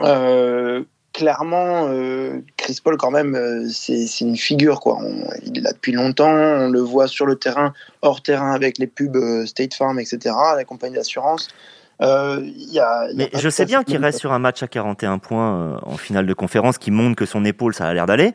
Euh, 0.00 0.84
clairement, 1.12 1.88
euh, 1.88 2.40
Chris 2.56 2.78
Paul, 2.82 2.96
quand 2.96 3.10
même, 3.10 3.68
c'est 3.70 4.20
une 4.20 4.36
figure. 4.36 4.80
Quoi. 4.80 4.98
il 5.44 5.58
est 5.58 5.60
là 5.60 5.72
depuis 5.72 5.92
longtemps. 5.92 6.30
On 6.30 6.68
le 6.70 6.80
voit 6.80 7.08
sur 7.08 7.26
le 7.26 7.36
terrain, 7.36 7.72
hors 8.02 8.22
terrain, 8.22 8.52
avec 8.52 8.78
les 8.78 8.86
pubs 8.86 9.46
State 9.46 9.74
Farm, 9.74 10.00
etc., 10.00 10.34
la 10.56 10.64
compagnie 10.64 10.94
d'assurance. 10.94 11.48
Euh, 12.00 12.40
mais 13.16 13.28
je 13.34 13.48
sais 13.48 13.64
bien 13.64 13.82
qu'il 13.82 13.96
reste 13.98 14.20
sur 14.20 14.32
un 14.32 14.38
match 14.38 14.62
à 14.62 14.68
41 14.68 15.18
points 15.18 15.54
euh, 15.54 15.76
en 15.82 15.96
finale 15.96 16.26
de 16.26 16.34
conférence, 16.34 16.78
qui 16.78 16.90
montre 16.90 17.16
que 17.16 17.26
son 17.26 17.44
épaule, 17.44 17.74
ça 17.74 17.86
a 17.86 17.94
l'air 17.94 18.06
d'aller. 18.06 18.32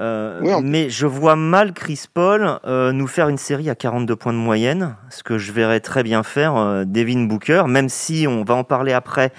Euh, 0.00 0.60
mais 0.62 0.90
je 0.90 1.06
vois 1.06 1.36
mal 1.36 1.72
Chris 1.72 2.04
Paul 2.12 2.58
nous 2.64 3.06
faire 3.06 3.28
une 3.28 3.38
série 3.38 3.70
à 3.70 3.74
42 3.74 4.16
points 4.16 4.32
de 4.32 4.38
moyenne, 4.38 4.96
ce 5.10 5.22
que 5.22 5.38
je 5.38 5.52
verrais 5.52 5.80
très 5.80 6.02
bien 6.02 6.22
faire 6.22 6.84
Devin 6.86 7.24
Booker, 7.24 7.64
même 7.68 7.88
si 7.88 8.26
on 8.28 8.44
va 8.44 8.54
en 8.54 8.64
parler 8.64 8.92
après. 8.92 9.32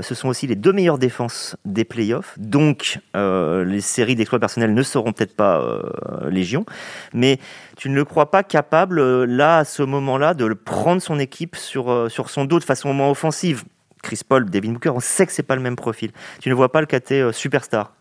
Ce 0.00 0.14
sont 0.14 0.28
aussi 0.28 0.46
les 0.46 0.56
deux 0.56 0.72
meilleures 0.72 0.98
défenses 0.98 1.56
des 1.64 1.84
playoffs, 1.84 2.38
donc 2.38 2.98
les 3.14 3.80
séries 3.80 4.14
d'exploits 4.14 4.40
personnels 4.40 4.74
ne 4.74 4.82
seront 4.82 5.12
peut-être 5.12 5.36
pas 5.36 5.82
légion. 6.30 6.64
Mais 7.12 7.38
tu 7.76 7.88
ne 7.88 7.94
le 7.94 8.04
crois 8.04 8.30
pas 8.30 8.42
capable, 8.42 8.98
euh, 8.98 9.26
là, 9.26 9.58
à 9.58 9.64
ce 9.64 9.82
moment-là, 9.82 10.34
de 10.34 10.52
prendre 10.54 11.02
son 11.02 11.18
équipe 11.18 11.56
sur, 11.56 11.90
euh, 11.90 12.08
sur 12.08 12.30
son 12.30 12.44
dos 12.44 12.58
de 12.58 12.64
façon 12.64 12.92
moins 12.92 13.10
offensive 13.10 13.64
Chris 14.02 14.20
Paul, 14.28 14.50
Devin 14.50 14.72
Booker, 14.72 14.90
on 14.90 15.00
sait 15.00 15.26
que 15.26 15.32
c'est 15.32 15.42
pas 15.42 15.54
le 15.54 15.62
même 15.62 15.76
profil. 15.76 16.10
Tu 16.40 16.48
ne 16.48 16.54
vois 16.54 16.72
pas 16.72 16.80
le 16.80 16.86
KT 16.86 17.12
euh, 17.12 17.32
superstar? 17.32 17.94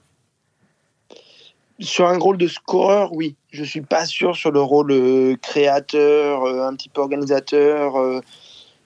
Sur 1.80 2.08
un 2.08 2.18
rôle 2.18 2.38
de 2.38 2.48
scoreur, 2.48 3.14
oui. 3.14 3.36
Je 3.52 3.64
suis 3.64 3.82
pas 3.82 4.06
sûr 4.06 4.36
sur 4.36 4.52
le 4.52 4.62
rôle 4.62 4.94
créateur, 5.42 6.46
un 6.46 6.76
petit 6.76 6.90
peu 6.90 7.02
organisateur, 7.02 8.22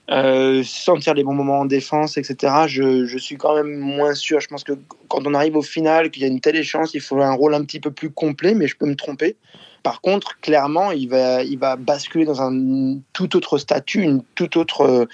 sentir 0.08 1.14
les 1.14 1.24
bons 1.24 1.34
moments 1.34 1.60
en 1.60 1.64
défense, 1.64 2.16
etc. 2.16 2.52
Je, 2.66 3.18
suis 3.18 3.36
quand 3.36 3.54
même 3.54 3.76
moins 3.76 4.14
sûr. 4.14 4.40
Je 4.40 4.48
pense 4.48 4.64
que 4.64 4.74
quand 5.08 5.26
on 5.26 5.34
arrive 5.34 5.56
au 5.56 5.62
final, 5.62 6.10
qu'il 6.10 6.22
y 6.22 6.24
a 6.24 6.28
une 6.28 6.40
telle 6.40 6.56
échéance, 6.56 6.94
il 6.94 7.00
faut 7.00 7.20
un 7.20 7.32
rôle 7.32 7.54
un 7.54 7.64
petit 7.64 7.80
peu 7.80 7.90
plus 7.90 8.10
complet, 8.10 8.54
mais 8.54 8.68
je 8.68 8.76
peux 8.76 8.86
me 8.86 8.96
tromper. 8.96 9.36
Par 9.82 10.00
contre, 10.00 10.40
clairement, 10.40 10.90
il 10.90 11.08
va, 11.08 11.44
il 11.44 11.58
va 11.58 11.76
basculer 11.76 12.24
dans 12.24 12.42
un 12.42 12.98
tout 13.12 13.36
autre 13.36 13.56
statut, 13.58 14.02
une 14.02 14.22
toute 14.34 14.56
autre 14.56 15.06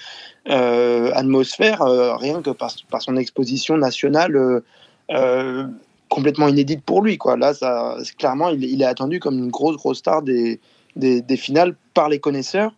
euh, 0.49 1.11
atmosphère, 1.13 1.83
euh, 1.83 2.15
rien 2.15 2.41
que 2.41 2.49
par, 2.49 2.71
son 2.99 3.15
exposition 3.15 3.77
nationale 3.77 4.63
euh, 5.11 5.67
complètement 6.09 6.47
inédite 6.47 6.83
pour 6.83 7.01
lui. 7.01 7.17
Quoi. 7.17 7.37
Là, 7.37 7.53
ça, 7.53 7.97
clairement, 8.17 8.49
il, 8.49 8.81
est 8.81 8.85
attendu 8.85 9.19
comme 9.19 9.37
une 9.37 9.51
grosse, 9.51 9.77
grosse 9.77 9.99
star 9.99 10.21
des, 10.21 10.59
des, 10.95 11.37
finales 11.37 11.75
par 11.93 12.09
les 12.09 12.19
connaisseurs 12.19 12.73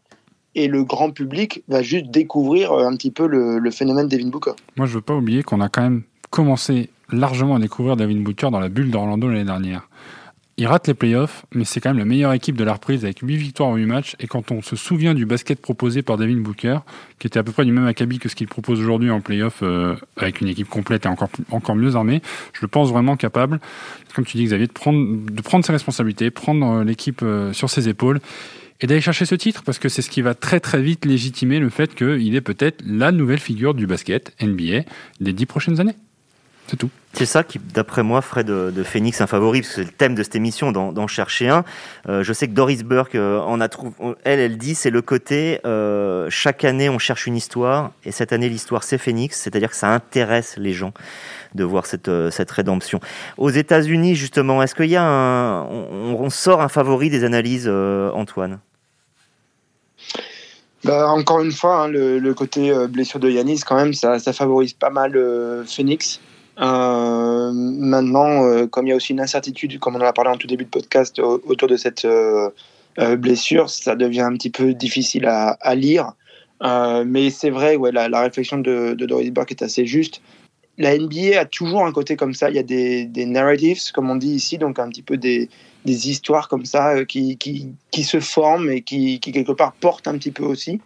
et 0.56 0.68
le 0.68 0.84
grand 0.84 1.12
public 1.12 1.64
va 1.68 1.82
juste 1.82 2.08
découvrir 2.08 2.72
un 2.74 2.96
petit 2.96 3.12
peu 3.12 3.28
le, 3.28 3.60
le 3.60 3.72
phénomène 3.72 4.08
Devin 4.08 4.30
Booker. 4.30 4.54
Moi, 4.78 4.88
je 4.88 4.92
ne 4.92 4.96
veux 4.96 5.02
pas 5.02 5.16
oublier 5.16 5.44
qu'on 5.44 5.62
a 5.62 5.70
quand 5.70 5.82
même 5.82 6.04
commencé 6.30 6.90
largement 7.12 7.56
à 7.56 7.60
découvrir 7.60 7.96
Devin 7.96 8.22
Booker 8.22 8.50
dans 8.52 8.60
la 8.60 8.70
bulle 8.70 8.92
d'Orlando 8.92 9.28
l'année 9.28 9.46
dernière. 9.46 9.88
Il 10.58 10.68
rate 10.68 10.88
les 10.88 10.94
playoffs, 10.94 11.46
mais 11.54 11.66
c'est 11.66 11.82
quand 11.82 11.90
même 11.90 11.98
la 11.98 12.06
meilleure 12.06 12.32
équipe 12.32 12.56
de 12.56 12.64
la 12.64 12.72
reprise 12.72 13.04
avec 13.04 13.20
8 13.20 13.36
victoires 13.36 13.68
en 13.68 13.76
8 13.76 13.86
matchs. 13.86 14.16
Et 14.22 14.28
quand 14.28 14.52
on 14.52 14.62
se 14.62 14.78
souvient 14.78 15.14
du 15.14 15.26
basket 15.26 15.62
proposé 15.62 16.02
par 16.02 16.16
Devin 16.16 16.38
Booker, 16.38 16.80
qui 17.20 17.28
était 17.28 17.38
à 17.38 17.44
peu 17.44 17.52
près 17.52 17.66
du 17.66 17.74
même 17.74 17.86
acabit 17.86 18.20
que 18.20 18.30
ce 18.30 18.36
qu'il 18.36 18.48
propose 18.48 18.80
aujourd'hui 18.80 19.12
en 19.12 19.20
playoff 19.20 19.60
euh, 19.64 19.98
avec 20.16 20.40
une 20.40 20.48
équipe 20.48 20.70
complète 20.70 21.06
et 21.06 21.10
encore, 21.10 21.28
encore 21.52 21.76
mieux 21.76 21.98
armée, 21.98 22.22
je 22.54 22.62
le 22.62 22.70
pense 22.70 22.90
vraiment 22.90 23.18
capable, 23.18 23.60
comme 24.16 24.24
tu 24.24 24.38
dis 24.38 24.46
Xavier, 24.46 24.68
de 24.68 24.72
prendre, 24.72 25.30
de 25.30 25.42
prendre 25.42 25.66
ses 25.66 25.74
responsabilités, 25.74 26.32
prendre 26.32 26.66
euh, 26.66 26.84
l'équipe 26.86 27.22
euh, 27.22 27.52
sur 27.52 27.70
ses 27.70 27.90
épaules 27.90 28.22
et 28.82 28.88
d'aller 28.88 29.02
chercher 29.02 29.26
ce 29.26 29.36
titre 29.36 29.64
parce 29.64 29.80
que 29.80 29.90
c'est 29.90 30.02
ce 30.02 30.10
qui 30.10 30.22
va 30.22 30.34
très 30.34 30.60
très 30.60 30.82
vite 30.82 31.06
légitimer 31.06 31.60
le 31.60 31.70
fait 31.70 31.96
qu'il 31.96 32.36
est 32.36 32.42
peut-être 32.42 32.84
la 32.86 33.12
nouvelle 33.12 33.40
figure 33.40 33.74
du 33.74 33.88
basket 33.88 34.34
NBA 34.42 34.84
des 35.20 35.34
10 35.34 35.46
prochaines 35.46 35.80
années. 35.80 35.96
C'est 36.68 36.78
tout. 36.78 36.90
C'est 37.14 37.26
ça 37.26 37.44
qui, 37.44 37.60
d'après 37.60 38.04
moi, 38.04 38.22
ferait 38.22 38.44
de, 38.44 38.84
Phoenix 38.84 39.22
un 39.22 39.28
favori, 39.28 39.62
parce 39.62 39.70
que 39.70 39.76
c'est 39.76 39.88
le 39.88 39.94
thème 39.94 40.16
de 40.16 40.24
cette 40.24 40.36
émission, 40.36 40.74
d'en 40.74 41.08
chercher 41.08 41.48
un. 41.48 41.64
Euh, 42.10 42.24
je 42.24 42.34
sais 42.34 42.48
que 42.48 42.54
Doris 42.54 42.84
Burke 42.84 43.16
euh, 43.16 43.40
en 43.40 43.62
a 43.62 43.70
trouvé, 43.70 43.94
elle, 44.26 44.40
elle 44.40 44.58
dit, 44.58 44.76
c'est 44.76 44.90
le 44.90 45.02
côté, 45.02 45.60
euh, 45.66 46.28
chaque 46.30 46.66
année 46.66 46.90
on 46.90 47.00
cherche 47.00 47.26
une 47.26 47.38
histoire, 47.38 47.92
et 48.04 48.12
cette 48.12 48.34
année 48.34 48.50
l'histoire 48.50 48.84
c'est 48.84 48.98
Phoenix, 48.98 49.40
c'est-à-dire 49.40 49.70
que 49.70 49.78
ça 49.78 49.88
intéresse 49.94 50.56
les 50.58 50.74
gens 50.74 50.94
de 51.54 51.64
voir 51.64 51.86
cette, 51.86 52.12
cette 52.32 52.52
rédemption. 52.52 53.00
Aux 53.38 53.50
États-Unis, 53.50 54.16
justement, 54.16 54.62
est-ce 54.62 54.76
qu'il 54.76 54.90
y 54.90 54.98
a 54.98 55.04
un, 55.04 55.64
on, 55.64 56.30
sort 56.30 56.62
un 56.62 56.68
favori 56.68 57.10
des 57.10 57.24
analyses, 57.24 57.70
Antoine? 57.70 58.60
Bah, 60.84 61.08
encore 61.08 61.40
une 61.42 61.54
fois, 61.54 61.84
hein, 61.84 61.88
le, 61.88 62.34
côté 62.34 62.74
blessure 62.90 63.22
de 63.22 63.30
Yanis, 63.30 63.62
quand 63.66 63.78
même, 63.78 63.94
ça, 63.94 64.20
ça 64.20 64.34
favorise 64.34 64.74
pas 64.74 64.90
mal 64.90 65.14
Phoenix. 65.66 66.20
Euh, 66.60 67.52
maintenant, 67.54 68.46
euh, 68.46 68.68
comme 68.68 68.88
il 68.88 68.92
y 68.92 68.94
a 68.94 68.96
aussi 68.96 69.12
une 69.12 69.20
incertitude, 69.20 69.80
comme 69.80 69.96
on 69.96 70.00
en 70.00 70.06
a 70.06 70.14
parlé 70.14 70.32
en 70.32 70.38
tout 70.38 70.48
début 70.48 70.66
de 70.66 70.70
podcast, 70.70 71.20
autour 71.20 71.68
de 71.68 71.76
cette 71.76 72.06
euh, 72.06 72.50
blessure, 73.18 73.70
ça 73.70 73.96
devient 73.96 74.22
un 74.22 74.34
petit 74.34 74.50
peu 74.50 74.74
difficile 74.74 75.26
à, 75.28 75.76
lire. 75.76 76.14
mais 76.62 77.30
c'est 77.30 77.50
vrai, 77.50 77.76
ouais, 77.76 77.92
la, 77.92 78.22
réflexion 78.22 78.58
de, 78.58 78.94
Doris 78.94 79.32
Burke 79.32 79.52
est 79.52 79.64
assez 79.64 79.86
juste. 79.86 80.22
La 80.78 80.98
NBA 80.98 81.40
a 81.40 81.46
toujours 81.46 81.86
un 81.86 81.92
côté 81.94 82.18
comme 82.18 82.34
ça. 82.34 82.50
Il 82.50 82.56
y 82.56 82.60
a 82.60 82.64
des, 82.64 83.26
narratives, 83.26 83.92
comme 83.94 84.10
on 84.10 84.16
dit 84.16 84.32
ici, 84.32 84.58
donc 84.58 84.80
un 84.80 84.90
petit 84.90 85.04
peu 85.04 85.18
des, 85.18 85.50
histoires 85.86 86.48
comme 86.48 86.66
ça 86.66 87.04
qui, 87.06 87.38
se 88.04 88.20
forment 88.20 88.70
et 88.70 88.82
qui, 88.82 89.20
quelque 89.20 89.52
part, 89.52 89.74
portent 89.74 90.08
un 90.08 90.18
petit 90.18 90.32
peu 90.32 90.44
aussi 90.44 90.80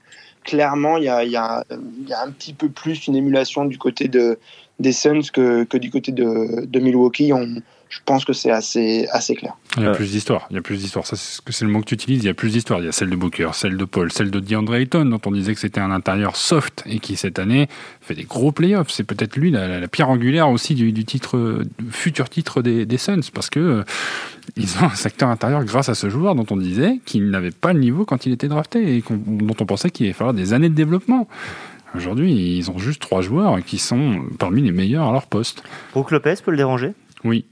clairement, 0.49 0.97
il 0.97 1.03
y 1.03 1.07
a, 1.07 1.63
un 1.69 2.31
petit 2.31 2.53
peu 2.53 2.69
plus 2.69 3.05
une 3.05 3.15
émulation 3.15 3.65
du 3.65 3.77
côté 3.77 4.07
de, 4.07 4.39
des 4.79 4.91
Suns 4.91 5.29
que, 5.31 5.77
du 5.77 5.91
côté 5.91 6.11
de, 6.11 6.79
Milwaukee. 6.79 7.31
Je 7.89 7.99
pense 8.05 8.23
que 8.23 8.33
c'est 8.33 8.51
assez, 8.51 9.07
assez 9.11 9.35
clair. 9.35 9.57
Il 9.75 9.83
y 9.83 9.87
a 9.87 9.91
plus 9.91 10.11
d'histoire. 10.11 10.45
Il 10.51 10.55
y 10.55 10.59
a 10.59 10.61
plus 10.61 10.77
d'histoire. 10.77 11.07
Ça, 11.07 11.15
c'est 11.15 11.65
le 11.65 11.71
mot 11.71 11.79
que 11.79 11.85
tu 11.85 11.95
utilises. 11.95 12.23
Il 12.23 12.27
y 12.27 12.29
a 12.29 12.35
plus 12.35 12.51
d'histoire. 12.51 12.79
Il 12.79 12.85
y 12.85 12.87
a 12.87 12.91
celle 12.91 13.09
de 13.09 13.15
Booker, 13.15 13.49
celle 13.53 13.77
de 13.77 13.85
Paul, 13.85 14.11
celle 14.11 14.29
de 14.29 14.39
DeAndre 14.39 14.75
Ayton, 14.75 15.05
dont 15.05 15.19
on 15.25 15.31
disait 15.31 15.55
que 15.55 15.59
c'était 15.59 15.81
un 15.81 15.89
intérieur 15.89 16.35
soft 16.35 16.83
et 16.85 16.99
qui, 16.99 17.15
cette 17.15 17.39
année, 17.39 17.67
fait 17.99 18.13
des 18.13 18.25
gros 18.25 18.51
playoffs. 18.51 18.91
C'est 18.91 19.03
peut-être 19.03 19.37
lui 19.37 19.49
la, 19.49 19.87
pierre 19.87 20.09
angulaire 20.09 20.49
aussi 20.49 20.75
du, 20.75 21.03
titre, 21.03 21.63
futur 21.89 22.29
titre 22.29 22.61
des, 22.61 22.85
des, 22.85 22.97
Suns 22.99 23.31
parce 23.33 23.49
que 23.49 23.59
euh, 23.59 23.83
ils 24.55 24.77
ont 24.77 24.85
un 24.85 24.95
secteur 24.95 25.29
intérieur 25.29 25.63
grâce 25.63 25.89
à 25.89 25.95
ce 25.95 26.09
joueur 26.09 26.35
dont 26.35 26.45
on 26.51 26.57
disait 26.57 26.99
qu'il 27.05 27.31
n'avait 27.31 27.49
pas 27.49 27.73
le 27.73 27.79
niveau 27.79 28.05
quand 28.05 28.27
il 28.27 28.33
était 28.33 28.49
drafté 28.49 28.97
et 28.97 29.03
dont 29.09 29.55
on 29.59 29.65
pensait 29.65 29.89
qu'il 29.89 30.05
allait 30.05 30.13
falloir 30.13 30.35
des 30.35 30.53
années 30.53 30.69
de 30.69 30.75
développement. 30.75 31.27
Aujourd'hui, 31.95 32.57
ils 32.57 32.69
ont 32.69 32.77
juste 32.77 33.01
trois 33.01 33.21
joueurs 33.21 33.63
qui 33.63 33.79
sont 33.79 34.25
parmi 34.37 34.61
les 34.61 34.71
meilleurs 34.71 35.07
à 35.07 35.11
leur 35.11 35.25
poste. 35.25 35.63
Brook 35.93 36.11
Lopez 36.11 36.35
peut 36.43 36.51
le 36.51 36.57
déranger? 36.57 36.93
Oui. 37.23 37.45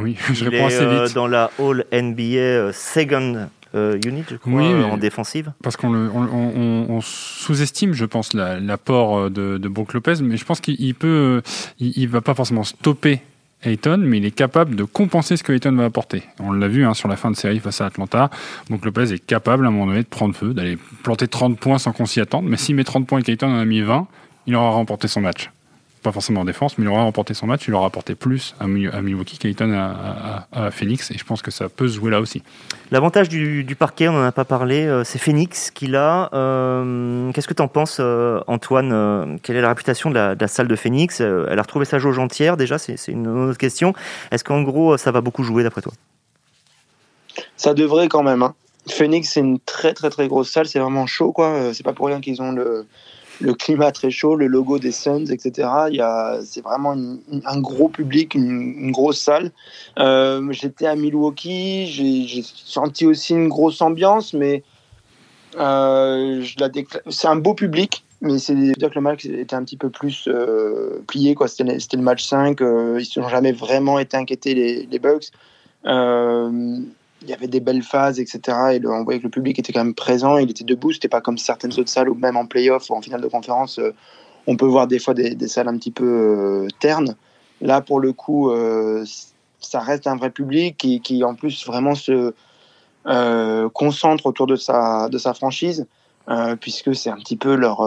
Oui, 0.00 0.16
je 0.32 0.44
Il 0.44 0.48
réponds 0.48 0.66
assez 0.66 0.82
est, 0.82 1.04
vite. 1.04 1.14
dans 1.14 1.26
la 1.28 1.50
All 1.58 1.84
NBA 1.92 2.22
euh, 2.38 2.72
Second 2.72 3.48
euh, 3.74 3.98
Unit, 4.04 4.24
je 4.30 4.36
crois, 4.36 4.52
Oui, 4.52 4.64
euh, 4.66 4.82
en 4.84 4.96
défensive. 4.96 5.52
Parce 5.62 5.76
qu'on 5.76 5.90
le- 5.92 6.10
on, 6.12 6.22
on- 6.22 6.86
on 6.96 7.00
sous-estime, 7.00 7.92
je 7.92 8.04
pense, 8.04 8.32
la- 8.34 8.58
l'apport 8.60 9.30
de, 9.30 9.58
de 9.58 9.68
Brook 9.68 9.92
Lopez, 9.94 10.14
mais 10.22 10.36
je 10.36 10.44
pense 10.44 10.60
qu'il 10.60 10.76
il 10.80 10.94
peut, 10.94 11.42
il, 11.78 11.92
il 11.96 12.08
va 12.08 12.20
pas 12.20 12.34
forcément 12.34 12.64
stopper 12.64 13.20
Ayton, 13.62 13.98
mais 13.98 14.16
il 14.16 14.24
est 14.24 14.30
capable 14.30 14.74
de 14.74 14.84
compenser 14.84 15.36
ce 15.36 15.42
que 15.42 15.52
Ayton 15.52 15.72
va 15.76 15.84
apporter. 15.84 16.22
On 16.40 16.50
l'a 16.52 16.66
vu 16.66 16.84
hein, 16.86 16.94
sur 16.94 17.08
la 17.08 17.16
fin 17.16 17.30
de 17.30 17.36
série 17.36 17.60
face 17.60 17.80
à 17.82 17.86
Atlanta. 17.86 18.30
Brook 18.70 18.86
Lopez 18.86 19.12
est 19.12 19.18
capable 19.24 19.66
à 19.66 19.68
un 19.68 19.70
moment 19.70 19.86
donné 19.88 20.02
de 20.02 20.08
prendre 20.08 20.34
feu, 20.34 20.54
d'aller 20.54 20.78
planter 21.02 21.28
30 21.28 21.58
points 21.60 21.78
sans 21.78 21.92
qu'on 21.92 22.06
s'y 22.06 22.20
attende. 22.20 22.46
Mais 22.46 22.56
s'il 22.56 22.74
met 22.74 22.84
30 22.84 23.06
points 23.06 23.20
et 23.20 23.22
qu'Ayton 23.22 23.48
en 23.52 23.58
a 23.58 23.64
mis 23.66 23.82
20, 23.82 24.06
il 24.46 24.56
aura 24.56 24.70
remporté 24.70 25.08
son 25.08 25.20
match. 25.20 25.50
Pas 26.02 26.12
forcément 26.12 26.40
en 26.40 26.44
défense, 26.46 26.78
mais 26.78 26.84
il 26.86 26.88
aura 26.88 27.02
remporté 27.02 27.34
son 27.34 27.46
match. 27.46 27.68
Il 27.68 27.74
aura 27.74 27.86
apporté 27.86 28.14
plus 28.14 28.54
à, 28.58 28.66
Mi- 28.66 28.88
à 28.88 29.02
Milwaukee 29.02 29.36
qu'Ayton 29.36 29.70
à, 29.72 30.46
à- 30.52 30.66
à 30.66 30.70
Phoenix. 30.70 31.10
Et 31.10 31.18
je 31.18 31.24
pense 31.24 31.42
que 31.42 31.50
ça 31.50 31.68
peut 31.68 31.88
se 31.88 31.96
jouer 31.96 32.10
là 32.10 32.20
aussi. 32.20 32.42
L'avantage 32.90 33.28
du, 33.28 33.64
du 33.64 33.76
parquet, 33.76 34.08
on 34.08 34.12
n'en 34.12 34.24
a 34.24 34.32
pas 34.32 34.46
parlé, 34.46 34.86
euh, 34.86 35.04
c'est 35.04 35.18
Phoenix 35.18 35.70
qui 35.70 35.88
l'a. 35.88 36.30
Euh, 36.32 37.30
Qu'est-ce 37.32 37.46
que 37.48 37.52
tu 37.52 37.60
en 37.62 37.68
penses, 37.68 37.98
euh, 38.00 38.40
Antoine 38.46 39.38
Quelle 39.42 39.56
est 39.56 39.60
la 39.60 39.68
réputation 39.68 40.08
de 40.08 40.14
la, 40.14 40.34
de 40.34 40.40
la 40.40 40.48
salle 40.48 40.68
de 40.68 40.76
Phoenix 40.76 41.20
Elle 41.20 41.58
a 41.58 41.62
retrouvé 41.62 41.84
sa 41.84 41.98
jauge 41.98 42.18
entière 42.18 42.56
déjà, 42.56 42.78
c'est 42.78 42.96
une 43.08 43.28
autre 43.28 43.58
question. 43.58 43.92
Est-ce 44.30 44.42
qu'en 44.42 44.62
gros, 44.62 44.96
ça 44.96 45.12
va 45.12 45.20
beaucoup 45.20 45.42
jouer 45.42 45.62
d'après 45.64 45.82
toi? 45.82 45.92
Ça 47.56 47.74
devrait 47.74 48.08
quand 48.08 48.22
même. 48.22 48.42
Hein. 48.42 48.54
Phoenix, 48.88 49.30
c'est 49.32 49.40
une 49.40 49.60
très 49.60 49.92
très 49.92 50.08
très 50.10 50.28
grosse 50.28 50.50
salle. 50.50 50.66
C'est 50.66 50.78
vraiment 50.78 51.06
chaud, 51.06 51.32
quoi. 51.32 51.74
C'est 51.74 51.82
pas 51.84 51.92
pour 51.92 52.06
rien 52.06 52.20
qu'ils 52.20 52.40
ont 52.40 52.52
le, 52.52 52.86
le 53.40 53.54
climat 53.54 53.90
très 53.92 54.10
chaud, 54.10 54.36
le 54.36 54.46
logo 54.46 54.78
des 54.78 54.92
Suns, 54.92 55.26
etc. 55.26 55.68
Il 55.90 55.96
y 55.96 56.00
a, 56.00 56.40
c'est 56.44 56.62
vraiment 56.62 56.94
un 57.44 57.60
gros 57.60 57.88
public, 57.88 58.34
une, 58.34 58.90
grosse 58.92 59.20
salle. 59.20 59.50
Euh, 59.98 60.46
j'étais 60.52 60.86
à 60.86 60.94
Milwaukee, 60.94 61.86
j'ai, 61.86 62.42
senti 62.42 63.06
aussi 63.06 63.32
une 63.32 63.48
grosse 63.48 63.80
ambiance, 63.80 64.34
mais 64.34 64.62
euh, 65.58 66.44
c'est 67.08 67.28
un 67.28 67.36
beau 67.36 67.54
public. 67.54 68.04
Mais 68.22 68.38
c'est 68.38 68.54
dire 68.54 68.90
que 68.90 68.96
le 68.96 69.00
match 69.00 69.24
était 69.24 69.54
un 69.54 69.64
petit 69.64 69.78
peu 69.78 69.88
plus 69.88 70.28
euh, 70.28 71.02
plié. 71.06 71.34
Quoi. 71.34 71.48
C'était, 71.48 71.96
le- 71.96 72.02
match 72.02 72.22
5. 72.22 72.60
euh, 72.60 73.00
ils 73.00 73.18
n'ont 73.18 73.30
jamais 73.30 73.52
vraiment 73.52 73.98
été 73.98 74.18
inquiétés, 74.18 74.54
les, 74.54 74.84
les 74.84 74.98
Bucks. 74.98 75.30
Il 77.22 77.28
y 77.28 77.34
avait 77.34 77.48
des 77.48 77.60
belles 77.60 77.82
phases, 77.82 78.18
etc. 78.18 78.40
Et 78.72 78.86
on 78.86 79.04
voyait 79.04 79.18
que 79.18 79.24
le 79.24 79.30
public 79.30 79.58
était 79.58 79.72
quand 79.72 79.84
même 79.84 79.94
présent, 79.94 80.38
il 80.38 80.50
était 80.50 80.64
debout. 80.64 80.92
C'était 80.92 81.08
pas 81.08 81.20
comme 81.20 81.38
certaines 81.38 81.72
autres 81.78 81.90
salles, 81.90 82.08
ou 82.08 82.14
même 82.14 82.36
en 82.36 82.46
playoff 82.46 82.88
ou 82.90 82.94
en 82.94 83.02
finale 83.02 83.20
de 83.20 83.28
conférence, 83.28 83.78
euh, 83.78 83.94
on 84.46 84.56
peut 84.56 84.66
voir 84.66 84.86
des 84.86 84.98
fois 84.98 85.12
des, 85.12 85.34
des 85.34 85.48
salles 85.48 85.68
un 85.68 85.76
petit 85.76 85.90
peu 85.90 86.06
euh, 86.06 86.68
ternes. 86.80 87.14
Là, 87.60 87.82
pour 87.82 88.00
le 88.00 88.12
coup, 88.12 88.50
euh, 88.50 89.04
ça 89.60 89.80
reste 89.80 90.06
un 90.06 90.16
vrai 90.16 90.30
public 90.30 90.78
qui, 90.78 91.00
qui 91.00 91.22
en 91.24 91.34
plus 91.34 91.66
vraiment 91.66 91.94
se 91.94 92.32
concentre 93.72 94.26
autour 94.26 94.46
de 94.46 94.56
sa, 94.56 95.08
de 95.08 95.16
sa 95.16 95.32
franchise, 95.32 95.86
puisque 96.60 96.94
c'est 96.94 97.10
un 97.10 97.16
petit 97.16 97.36
peu 97.36 97.54
leur. 97.54 97.78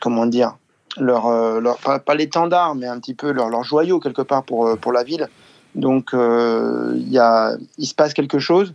comment 0.00 0.26
dire 0.26 0.56
leur, 0.98 1.60
leur, 1.60 1.76
pas, 1.78 1.98
pas 1.98 2.14
l'étendard, 2.14 2.74
mais 2.74 2.86
un 2.86 2.98
petit 2.98 3.14
peu 3.14 3.30
leur, 3.30 3.50
leur 3.50 3.62
joyau 3.62 4.00
quelque 4.00 4.22
part 4.22 4.42
pour, 4.42 4.76
pour 4.78 4.92
la 4.92 5.04
ville. 5.04 5.28
Donc 5.74 6.14
euh, 6.14 6.94
il 6.96 7.86
se 7.86 7.94
passe 7.94 8.14
quelque 8.14 8.38
chose, 8.38 8.74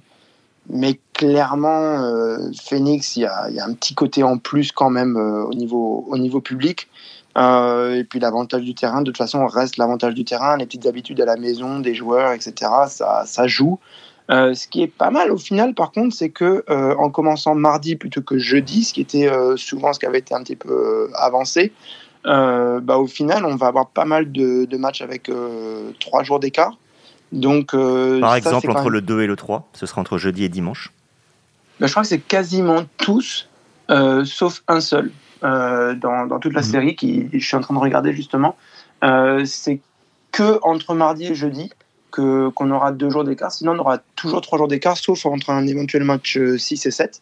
mais 0.70 1.00
clairement 1.14 2.04
euh, 2.04 2.38
Phoenix, 2.62 3.16
il 3.16 3.22
y 3.22 3.26
a, 3.26 3.66
un 3.66 3.74
petit 3.74 3.96
côté 3.96 4.24
en 4.24 4.38
plus 4.38 4.72
quand 4.72 4.90
même 4.90 5.18
euh, 5.18 5.44
au 5.44 5.54
niveau 5.54 6.06
au 6.08 6.18
niveau 6.18 6.42
public. 6.42 6.88
Et 7.36 8.06
puis 8.08 8.20
l'avantage 8.20 8.62
du 8.62 8.76
terrain, 8.76 9.02
de 9.02 9.06
toute 9.06 9.18
façon, 9.18 9.48
reste 9.48 9.78
l'avantage 9.78 10.14
du 10.14 10.24
terrain, 10.24 10.56
les 10.56 10.68
petites 10.68 10.86
habitudes 10.86 11.20
à 11.20 11.26
la 11.26 11.36
maison 11.36 11.80
des 11.80 11.96
joueurs, 11.96 12.32
etc. 12.32 12.70
Ça, 12.88 13.48
joue. 13.48 13.80
Ce 14.30 14.68
qui 14.68 14.84
est 14.84 14.88
pas 14.88 15.10
mal 15.10 15.32
au 15.32 15.38
final, 15.38 15.74
par 15.74 15.92
contre, 15.92 16.16
c'est 16.16 16.30
que 16.30 16.64
en 16.70 17.10
commençant 17.10 17.56
mardi 17.56 17.96
plutôt 17.96 18.22
que 18.22 18.38
jeudi, 18.38 18.84
ce 18.84 18.94
qui 18.94 19.02
était 19.02 19.32
souvent 19.56 19.94
ce 19.94 20.00
qui 20.00 20.06
avait 20.06 20.20
été 20.20 20.36
un 20.36 20.44
petit 20.44 20.56
peu 20.56 21.10
avancé, 21.16 21.74
euh, 22.26 22.80
bah, 22.80 22.98
au 22.98 23.08
final, 23.08 23.46
on 23.46 23.56
va 23.56 23.68
avoir 23.68 23.90
pas 23.90 24.06
mal 24.06 24.32
de, 24.32 24.66
de 24.66 24.78
matchs 24.78 25.02
avec 25.02 25.30
euh, 25.30 25.92
trois 26.00 26.24
jours 26.24 26.40
d'écart. 26.40 26.78
Donc, 27.32 27.74
euh, 27.74 28.20
Par 28.20 28.32
ça, 28.32 28.38
exemple, 28.38 28.70
entre 28.72 28.84
même- 28.84 28.94
le 28.94 29.02
2 29.02 29.22
et 29.22 29.28
le 29.28 29.36
3, 29.36 29.68
ce 29.74 29.86
sera 29.86 30.02
entre 30.02 30.18
jeudi 30.18 30.44
et 30.44 30.50
dimanche. 30.50 30.92
bah, 31.80 31.88
je 31.88 31.92
crois 31.92 32.04
que 32.04 32.10
c'est 32.10 32.20
quasiment 32.20 32.84
tous, 32.98 33.50
euh, 33.90 34.24
sauf 34.26 34.64
un 34.68 34.80
seul, 34.80 35.12
dans, 35.42 36.26
dans 36.28 36.40
toute 36.40 36.54
la 36.54 36.62
Mhm. 36.62 36.68
série, 36.68 36.96
qui 36.96 37.28
je 37.34 37.46
suis 37.46 37.58
en 37.58 37.62
train 37.62 37.74
de 37.74 37.80
regarder 37.80 38.14
justement. 38.14 38.56
C'est 39.46 39.82
que 40.32 40.60
entre 40.64 40.94
mardi 40.96 41.26
et 41.26 41.36
jeudi 41.36 41.70
qu'on 42.12 42.72
aura 42.72 42.92
deux 42.92 43.10
jours 43.10 43.24
d'écart. 43.24 43.52
Sinon, 43.52 43.74
on 43.74 43.80
aura 43.80 43.98
toujours 44.16 44.40
trois 44.42 44.58
jours 44.58 44.68
d'écart, 44.68 44.96
sauf 44.98 45.26
entre 45.26 45.50
un 45.50 45.66
éventuel 45.68 46.04
match 46.04 46.38
euh, 46.38 46.58
6 46.58 46.86
et 46.86 46.92
7. 46.92 47.22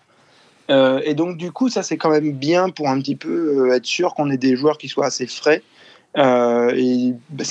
Euh, 0.72 1.02
et 1.04 1.14
donc, 1.14 1.38
du 1.38 1.52
coup, 1.52 1.70
ça, 1.70 1.84
c'est 1.84 1.98
quand 1.98 2.10
même 2.10 2.32
bien 2.32 2.70
pour 2.70 2.90
un 2.90 3.00
petit 3.00 3.16
peu 3.16 3.68
euh, 3.70 3.76
être 3.76 3.86
sûr 3.86 4.14
qu'on 4.14 4.30
ait 4.32 4.38
des 4.38 4.56
joueurs 4.56 4.78
qui 4.78 4.88
soient 4.88 5.06
assez 5.06 5.28
frais. 5.28 5.62
Euh, 6.18 7.14
bah, 7.30 7.44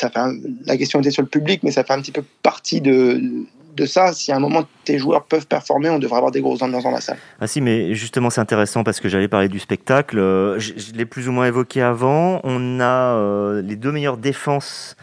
la 0.66 0.76
question 0.76 1.00
était 1.00 1.11
sur 1.11 1.22
le 1.22 1.28
public, 1.28 1.62
mais 1.62 1.70
ça 1.70 1.85
fait 1.85 1.92
un 1.92 2.00
petit 2.00 2.12
peu 2.12 2.24
partie 2.42 2.80
de, 2.80 3.46
ça. 3.87 4.12
Si 4.12 4.30
à 4.30 4.37
un 4.37 4.40
moment 4.40 4.64
tes 4.85 4.98
joueurs 4.98 5.24
peuvent 5.24 5.46
performer, 5.46 5.88
on 5.88 5.98
devrait 5.98 6.18
avoir 6.18 6.33
des 6.33 6.42
grosses 6.42 6.61
ambiances 6.61 6.85
dans 6.85 6.90
la 6.90 7.00
salle. 7.00 7.16
Ah 7.40 7.46
si, 7.46 7.62
mais 7.62 7.94
justement 7.94 8.28
c'est 8.28 8.42
intéressant 8.42 8.85
parce 8.85 9.00
que 9.00 9.09
j'allais 9.09 9.28
parler 9.28 9.48
du 9.48 9.59
spectacle. 9.59 10.18
Je, 10.59 10.92
l'ai 10.94 11.06
plus 11.06 11.28
ou 11.28 11.33
moins 11.33 11.46
évoqué 11.46 11.80
avant. 11.80 12.42
On 12.44 12.78
a 12.78 13.62
les 13.62 13.76
deux 13.76 13.90
meilleures 13.90 14.18
défenses 14.18 14.96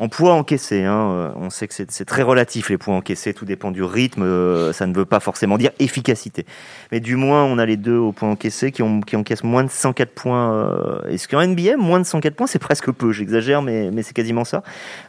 en 0.00 0.08
poids 0.08 0.32
encaissé. 0.32 0.82
Hein. 0.84 1.10
Euh, 1.12 1.30
On 1.36 1.50
sait 1.50 1.68
que 1.68 1.74
c'est 1.74 2.04
très 2.06 2.22
relatif 2.22 2.70
les 2.70 2.78
points 2.78 2.96
encaissés, 2.96 3.34
tout 3.34 3.44
dépend 3.44 3.70
du 3.70 3.82
rythme. 3.82 4.22
euh, 4.22 4.72
Ça 4.72 4.86
ne 4.86 4.94
veut 4.94 5.04
pas 5.04 5.20
forcément 5.20 5.58
dire 5.58 5.70
efficacité. 5.78 6.46
Mais 6.90 7.00
du 7.00 7.16
moins, 7.16 7.44
on 7.44 7.58
a 7.58 7.66
les 7.66 7.76
deux 7.76 7.98
au 7.98 8.10
point 8.12 8.30
encaissé 8.30 8.72
qui, 8.72 8.82
ont, 8.82 9.00
qui 9.02 9.14
encaissent 9.14 9.44
moins 9.44 9.62
de 9.62 9.68
104 9.70 10.10
points. 10.14 10.54
euh, 10.54 11.02
Est-ce 11.10 11.28
qu'en 11.28 11.46
NBA, 11.46 11.76
moins 11.76 12.00
de 12.00 12.04
104 12.06 12.34
points, 12.34 12.46
c'est 12.46 12.58
presque 12.58 12.90
peu. 12.90 13.12
J'exagère, 13.12 13.60
mais, 13.60 13.90
mais 13.92 14.02
c'est 14.02 14.14
quasiment 14.14 14.44
ça. 14.44 14.62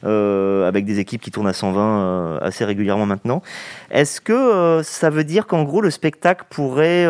Avec 0.03 0.83
des 0.85 0.99
équipes 0.99 1.21
qui 1.21 1.31
tournent 1.31 1.47
à 1.47 1.53
120 1.53 1.81
euh, 1.81 2.39
assez 2.41 2.65
régulièrement 2.65 3.05
maintenant. 3.05 3.41
Est-ce 3.91 4.19
que 4.19 4.81
ça 4.83 5.09
veut 5.09 5.23
dire 5.23 5.47
qu'en 5.47 5.63
gros 5.63 5.81
le 5.81 5.89
spectacle 5.89 6.45
pourrait 6.49 7.07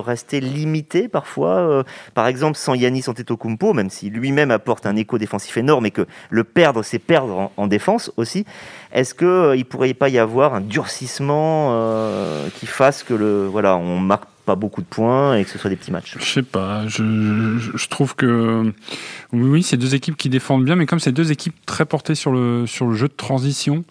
rester 0.00 0.40
limité 0.40 1.08
parfois 1.08 1.84
Par 2.14 2.26
exemple, 2.26 2.56
sans 2.56 2.74
Yanis 2.74 3.04
Antetokounmpo, 3.08 3.74
même 3.74 3.90
si 3.90 4.08
lui-même 4.10 4.50
apporte 4.50 4.86
un 4.86 4.96
écho 4.96 5.18
défensif 5.18 5.56
énorme 5.58 5.86
et 5.86 5.90
que 5.90 6.06
le 6.30 6.44
perdre, 6.44 6.82
c'est 6.82 6.93
perdre 6.98 7.34
en, 7.38 7.52
en 7.56 7.66
défense 7.66 8.12
aussi. 8.16 8.44
Est-ce 8.92 9.14
que 9.14 9.24
euh, 9.24 9.56
il 9.56 9.64
pourrait 9.64 9.94
pas 9.94 10.08
y 10.08 10.18
avoir 10.18 10.54
un 10.54 10.60
durcissement 10.60 11.70
euh, 11.72 12.48
qui 12.58 12.66
fasse 12.66 13.02
que 13.02 13.14
le 13.14 13.46
voilà, 13.46 13.76
on 13.76 13.98
marque 13.98 14.28
pas 14.44 14.54
beaucoup 14.54 14.82
de 14.82 14.86
points 14.86 15.36
et 15.36 15.44
que 15.44 15.50
ce 15.50 15.58
soit 15.58 15.70
des 15.70 15.76
petits 15.76 15.90
matchs? 15.90 16.16
Je 16.18 16.24
sais 16.24 16.42
pas. 16.42 16.86
Je 16.86 17.88
trouve 17.88 18.14
que 18.14 18.72
oui, 19.32 19.48
oui, 19.48 19.62
c'est 19.62 19.76
deux 19.76 19.94
équipes 19.94 20.16
qui 20.16 20.28
défendent 20.28 20.64
bien, 20.64 20.76
mais 20.76 20.86
comme 20.86 21.00
c'est 21.00 21.12
deux 21.12 21.32
équipes 21.32 21.56
très 21.66 21.86
portées 21.86 22.14
sur 22.14 22.30
le 22.30 22.66
sur 22.66 22.86
le 22.86 22.94
jeu 22.94 23.08
de 23.08 23.14
transition, 23.14 23.84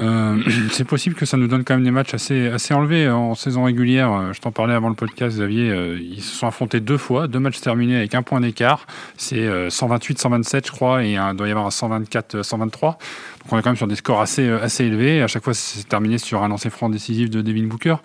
euh, 0.00 0.42
c'est 0.70 0.84
possible 0.84 1.14
que 1.14 1.26
ça 1.26 1.36
nous 1.36 1.48
donne 1.48 1.64
quand 1.64 1.74
même 1.74 1.84
des 1.84 1.90
matchs 1.90 2.14
assez 2.14 2.48
assez 2.48 2.72
enlevés 2.72 3.08
en 3.10 3.34
saison 3.34 3.64
régulière. 3.64 4.12
Euh, 4.12 4.32
Je 4.32 4.40
t'en 4.40 4.50
parlais 4.52 4.74
avant 4.74 4.88
le 4.88 4.94
podcast, 4.94 5.36
Xavier. 5.36 5.70
euh, 5.70 5.98
Ils 6.00 6.22
se 6.22 6.34
sont 6.34 6.46
affrontés 6.46 6.80
deux 6.80 6.96
fois, 6.96 7.28
deux 7.28 7.38
matchs 7.38 7.60
terminés 7.60 7.96
avec 7.96 8.14
un 8.14 8.22
point 8.22 8.40
d'écart. 8.40 8.86
C'est 9.16 9.46
128-127, 9.68 10.66
je 10.66 10.72
crois, 10.72 11.04
et 11.04 11.12
il 11.14 11.36
doit 11.36 11.46
y 11.48 11.50
avoir 11.50 11.66
un 11.66 11.70
124-123. 11.70 12.80
Donc 12.82 13.52
on 13.52 13.58
est 13.58 13.62
quand 13.62 13.70
même 13.70 13.76
sur 13.76 13.86
des 13.88 13.96
scores 13.96 14.20
assez 14.20 14.48
assez 14.48 14.84
élevés. 14.84 15.22
À 15.22 15.26
chaque 15.26 15.44
fois, 15.44 15.54
c'est 15.54 15.86
terminé 15.88 16.18
sur 16.18 16.42
un 16.42 16.48
lancer 16.48 16.70
franc 16.70 16.88
décisif 16.88 17.28
de 17.28 17.42
Devin 17.42 17.64
Booker. 17.64 17.96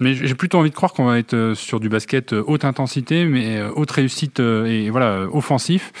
Mais 0.00 0.14
j'ai 0.14 0.34
plutôt 0.34 0.58
envie 0.58 0.70
de 0.70 0.74
croire 0.74 0.92
qu'on 0.92 1.06
va 1.06 1.18
être 1.18 1.52
sur 1.54 1.80
du 1.80 1.88
basket 1.88 2.32
haute 2.32 2.64
intensité, 2.64 3.24
mais 3.26 3.62
haute 3.74 3.90
réussite 3.90 4.40
et 4.40 4.90
voilà 4.90 5.26
offensif. 5.32 5.92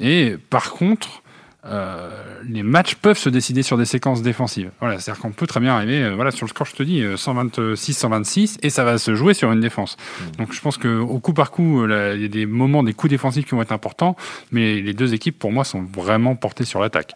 Et 0.00 0.36
par 0.48 0.72
contre, 0.72 1.22
euh, 1.66 2.08
les 2.48 2.62
matchs 2.62 2.94
peuvent 2.94 3.18
se 3.18 3.28
décider 3.28 3.62
sur 3.62 3.76
des 3.76 3.84
séquences 3.84 4.22
défensives. 4.22 4.70
Voilà, 4.80 4.98
c'est-à-dire 4.98 5.20
qu'on 5.20 5.32
peut 5.32 5.46
très 5.46 5.60
bien 5.60 5.74
arriver, 5.74 6.02
euh, 6.02 6.14
voilà, 6.14 6.30
sur 6.30 6.46
le 6.46 6.50
score, 6.50 6.66
je 6.66 6.74
te 6.74 6.82
dis, 6.82 7.02
126-126, 7.02 8.58
et 8.62 8.70
ça 8.70 8.84
va 8.84 8.98
se 8.98 9.14
jouer 9.14 9.34
sur 9.34 9.52
une 9.52 9.60
défense. 9.60 9.96
Donc 10.38 10.52
je 10.52 10.60
pense 10.60 10.78
qu'au 10.78 11.18
coup 11.18 11.34
par 11.34 11.50
coup, 11.50 11.82
euh, 11.82 12.14
il 12.16 12.22
y 12.22 12.24
a 12.24 12.28
des 12.28 12.46
moments, 12.46 12.82
des 12.82 12.94
coups 12.94 13.10
défensifs 13.10 13.44
qui 13.44 13.50
vont 13.50 13.62
être 13.62 13.72
importants, 13.72 14.16
mais 14.52 14.80
les 14.80 14.94
deux 14.94 15.12
équipes, 15.12 15.38
pour 15.38 15.52
moi, 15.52 15.64
sont 15.64 15.82
vraiment 15.82 16.34
portées 16.34 16.64
sur 16.64 16.80
l'attaque. 16.80 17.14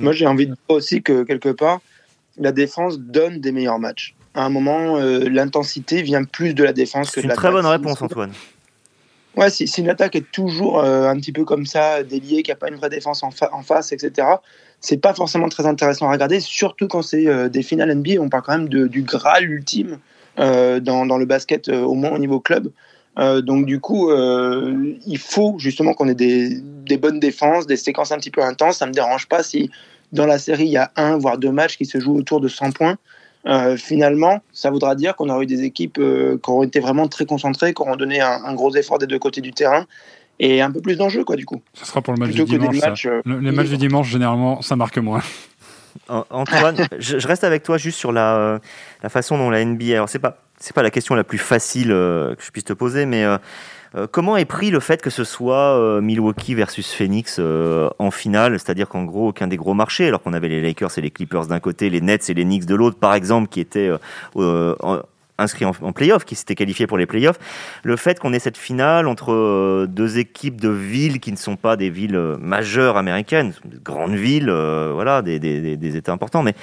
Moi, 0.00 0.12
j'ai 0.12 0.26
envie 0.26 0.46
de 0.46 0.52
dire 0.52 0.76
aussi 0.76 1.02
que 1.02 1.24
quelque 1.24 1.48
part, 1.48 1.80
la 2.38 2.52
défense 2.52 2.98
donne 2.98 3.40
des 3.40 3.52
meilleurs 3.52 3.78
matchs. 3.78 4.14
À 4.34 4.44
un 4.44 4.50
moment, 4.50 4.96
euh, 4.96 5.28
l'intensité 5.28 6.02
vient 6.02 6.22
plus 6.24 6.54
de 6.54 6.62
la 6.62 6.72
défense 6.72 7.10
que 7.10 7.20
de 7.20 7.22
C'est 7.22 7.28
une 7.28 7.34
très 7.34 7.50
bonne 7.50 7.66
réponse, 7.66 8.00
Antoine. 8.02 8.32
Ouais, 9.36 9.50
si, 9.50 9.68
si 9.68 9.80
une 9.82 9.88
attaque 9.88 10.16
est 10.16 10.30
toujours 10.32 10.80
euh, 10.80 11.08
un 11.08 11.16
petit 11.16 11.32
peu 11.32 11.44
comme 11.44 11.64
ça, 11.64 12.02
déliée, 12.02 12.42
qui 12.42 12.50
n'a 12.50 12.56
pas 12.56 12.68
une 12.68 12.74
vraie 12.76 12.88
défense 12.90 13.22
en, 13.22 13.30
fa- 13.30 13.54
en 13.54 13.62
face, 13.62 13.92
etc., 13.92 14.26
c'est 14.80 14.96
pas 15.00 15.14
forcément 15.14 15.48
très 15.48 15.66
intéressant 15.66 16.08
à 16.08 16.12
regarder, 16.12 16.40
surtout 16.40 16.88
quand 16.88 17.02
c'est 17.02 17.26
euh, 17.28 17.48
des 17.48 17.62
finales 17.62 17.90
NBA. 17.90 18.20
On 18.20 18.28
parle 18.28 18.42
quand 18.42 18.58
même 18.58 18.68
du 18.68 19.02
Graal 19.02 19.44
ultime 19.44 19.98
euh, 20.38 20.80
dans, 20.80 21.06
dans 21.06 21.18
le 21.18 21.24
basket, 21.26 21.68
au 21.68 21.94
moins 21.94 22.10
au 22.10 22.18
niveau 22.18 22.40
club. 22.40 22.70
Donc, 23.42 23.66
du 23.66 23.80
coup, 23.80 24.12
il 24.12 25.18
faut 25.18 25.56
justement 25.58 25.92
qu'on 25.92 26.06
ait 26.06 26.14
des, 26.14 26.60
des 26.60 26.96
bonnes 26.98 27.18
défenses, 27.18 27.66
des 27.66 27.76
séquences 27.76 28.12
un 28.12 28.16
petit 28.18 28.30
peu 28.30 28.44
intenses. 28.44 28.76
Ça 28.78 28.86
me 28.86 28.92
dérange 28.92 29.26
pas 29.26 29.42
si 29.42 29.72
dans 30.12 30.24
la 30.24 30.38
série, 30.38 30.66
il 30.66 30.70
y 30.70 30.76
a 30.76 30.92
un, 30.94 31.18
voire 31.18 31.36
deux 31.36 31.50
matchs 31.50 31.76
qui 31.76 31.84
se 31.84 31.98
jouent 31.98 32.14
autour 32.16 32.40
de 32.40 32.46
100 32.46 32.70
points. 32.70 32.96
Euh, 33.46 33.76
finalement, 33.76 34.40
ça 34.52 34.70
voudra 34.70 34.94
dire 34.94 35.14
qu'on 35.16 35.28
aurait 35.30 35.44
eu 35.44 35.46
des 35.46 35.62
équipes 35.62 35.98
euh, 35.98 36.38
qui 36.42 36.50
auraient 36.50 36.66
été 36.66 36.80
vraiment 36.80 37.06
très 37.08 37.24
concentrées, 37.24 37.72
qui 37.72 37.80
auront 37.82 37.96
donné 37.96 38.20
un, 38.20 38.44
un 38.44 38.54
gros 38.54 38.74
effort 38.74 38.98
des 38.98 39.06
deux 39.06 39.18
côtés 39.18 39.40
du 39.40 39.52
terrain 39.52 39.86
et 40.40 40.60
un 40.60 40.70
peu 40.70 40.80
plus 40.80 40.96
d'enjeu, 40.96 41.24
quoi, 41.24 41.36
du 41.36 41.46
coup. 41.46 41.62
Ce 41.74 41.86
sera 41.86 42.02
pour 42.02 42.12
le 42.14 42.18
match 42.20 42.30
Plutôt 42.30 42.44
du 42.44 42.58
dimanche. 42.58 42.80
matchs. 42.80 43.06
euh, 43.06 43.22
Le- 43.24 43.38
les 43.38 43.52
matchs 43.52 43.68
du 43.70 43.76
dimanche, 43.76 44.08
généralement, 44.10 44.60
ça 44.62 44.76
marque 44.76 44.98
moins. 44.98 45.22
An- 46.08 46.24
Antoine, 46.30 46.76
je, 46.98 47.18
je 47.18 47.28
reste 47.28 47.44
avec 47.44 47.62
toi 47.62 47.78
juste 47.78 47.98
sur 47.98 48.12
la, 48.12 48.60
la 49.02 49.08
façon 49.08 49.38
dont 49.38 49.50
la 49.50 49.64
NBA. 49.64 49.94
Alors 49.94 50.08
c'est 50.08 50.18
pas 50.18 50.38
c'est 50.60 50.74
pas 50.74 50.82
la 50.82 50.90
question 50.90 51.14
la 51.14 51.24
plus 51.24 51.38
facile 51.38 51.92
euh, 51.92 52.34
que 52.34 52.42
je 52.42 52.50
puisse 52.50 52.64
te 52.64 52.72
poser, 52.72 53.06
mais 53.06 53.24
euh, 53.24 53.38
euh, 53.94 54.06
comment 54.10 54.36
est 54.36 54.44
pris 54.44 54.70
le 54.70 54.80
fait 54.80 55.00
que 55.00 55.10
ce 55.10 55.24
soit 55.24 56.00
Milwaukee 56.00 56.54
versus 56.54 56.92
Phoenix 56.92 57.40
en 57.98 58.10
finale, 58.10 58.58
c'est-à-dire 58.58 58.88
qu'en 58.88 59.04
gros 59.04 59.28
aucun 59.28 59.46
des 59.46 59.56
gros 59.56 59.74
marchés, 59.74 60.08
alors 60.08 60.22
qu'on 60.22 60.34
avait 60.34 60.48
les 60.48 60.60
Lakers 60.60 60.98
et 60.98 61.00
les 61.00 61.10
Clippers 61.10 61.46
d'un 61.46 61.60
côté, 61.60 61.88
les 61.88 62.00
Nets 62.00 62.28
et 62.28 62.34
les 62.34 62.44
Knicks 62.44 62.66
de 62.66 62.74
l'autre, 62.74 62.98
par 62.98 63.14
exemple, 63.14 63.48
qui 63.48 63.60
étaient 63.60 63.90
en- 64.34 65.00
inscrits 65.38 65.64
en, 65.64 65.72
en 65.80 65.92
playoff, 65.92 66.24
qui 66.24 66.34
s'étaient 66.34 66.56
qualifiés 66.56 66.86
pour 66.86 66.98
les 66.98 67.06
playoffs, 67.06 67.38
le 67.82 67.96
fait 67.96 68.18
qu'on 68.18 68.32
ait 68.32 68.40
cette 68.40 68.58
finale 68.58 69.06
entre 69.06 69.86
deux 69.86 70.18
équipes 70.18 70.60
de 70.60 70.68
villes 70.68 71.20
qui 71.20 71.32
ne 71.32 71.36
sont 71.36 71.56
pas 71.56 71.76
des 71.76 71.88
villes 71.88 72.18
majeures 72.40 72.96
américaines, 72.98 73.54
de 73.64 73.78
grandes 73.78 74.16
villes, 74.16 74.50
voilà, 74.50 75.22
des 75.22 75.96
États 75.96 76.12
importants, 76.12 76.42
mais 76.42 76.54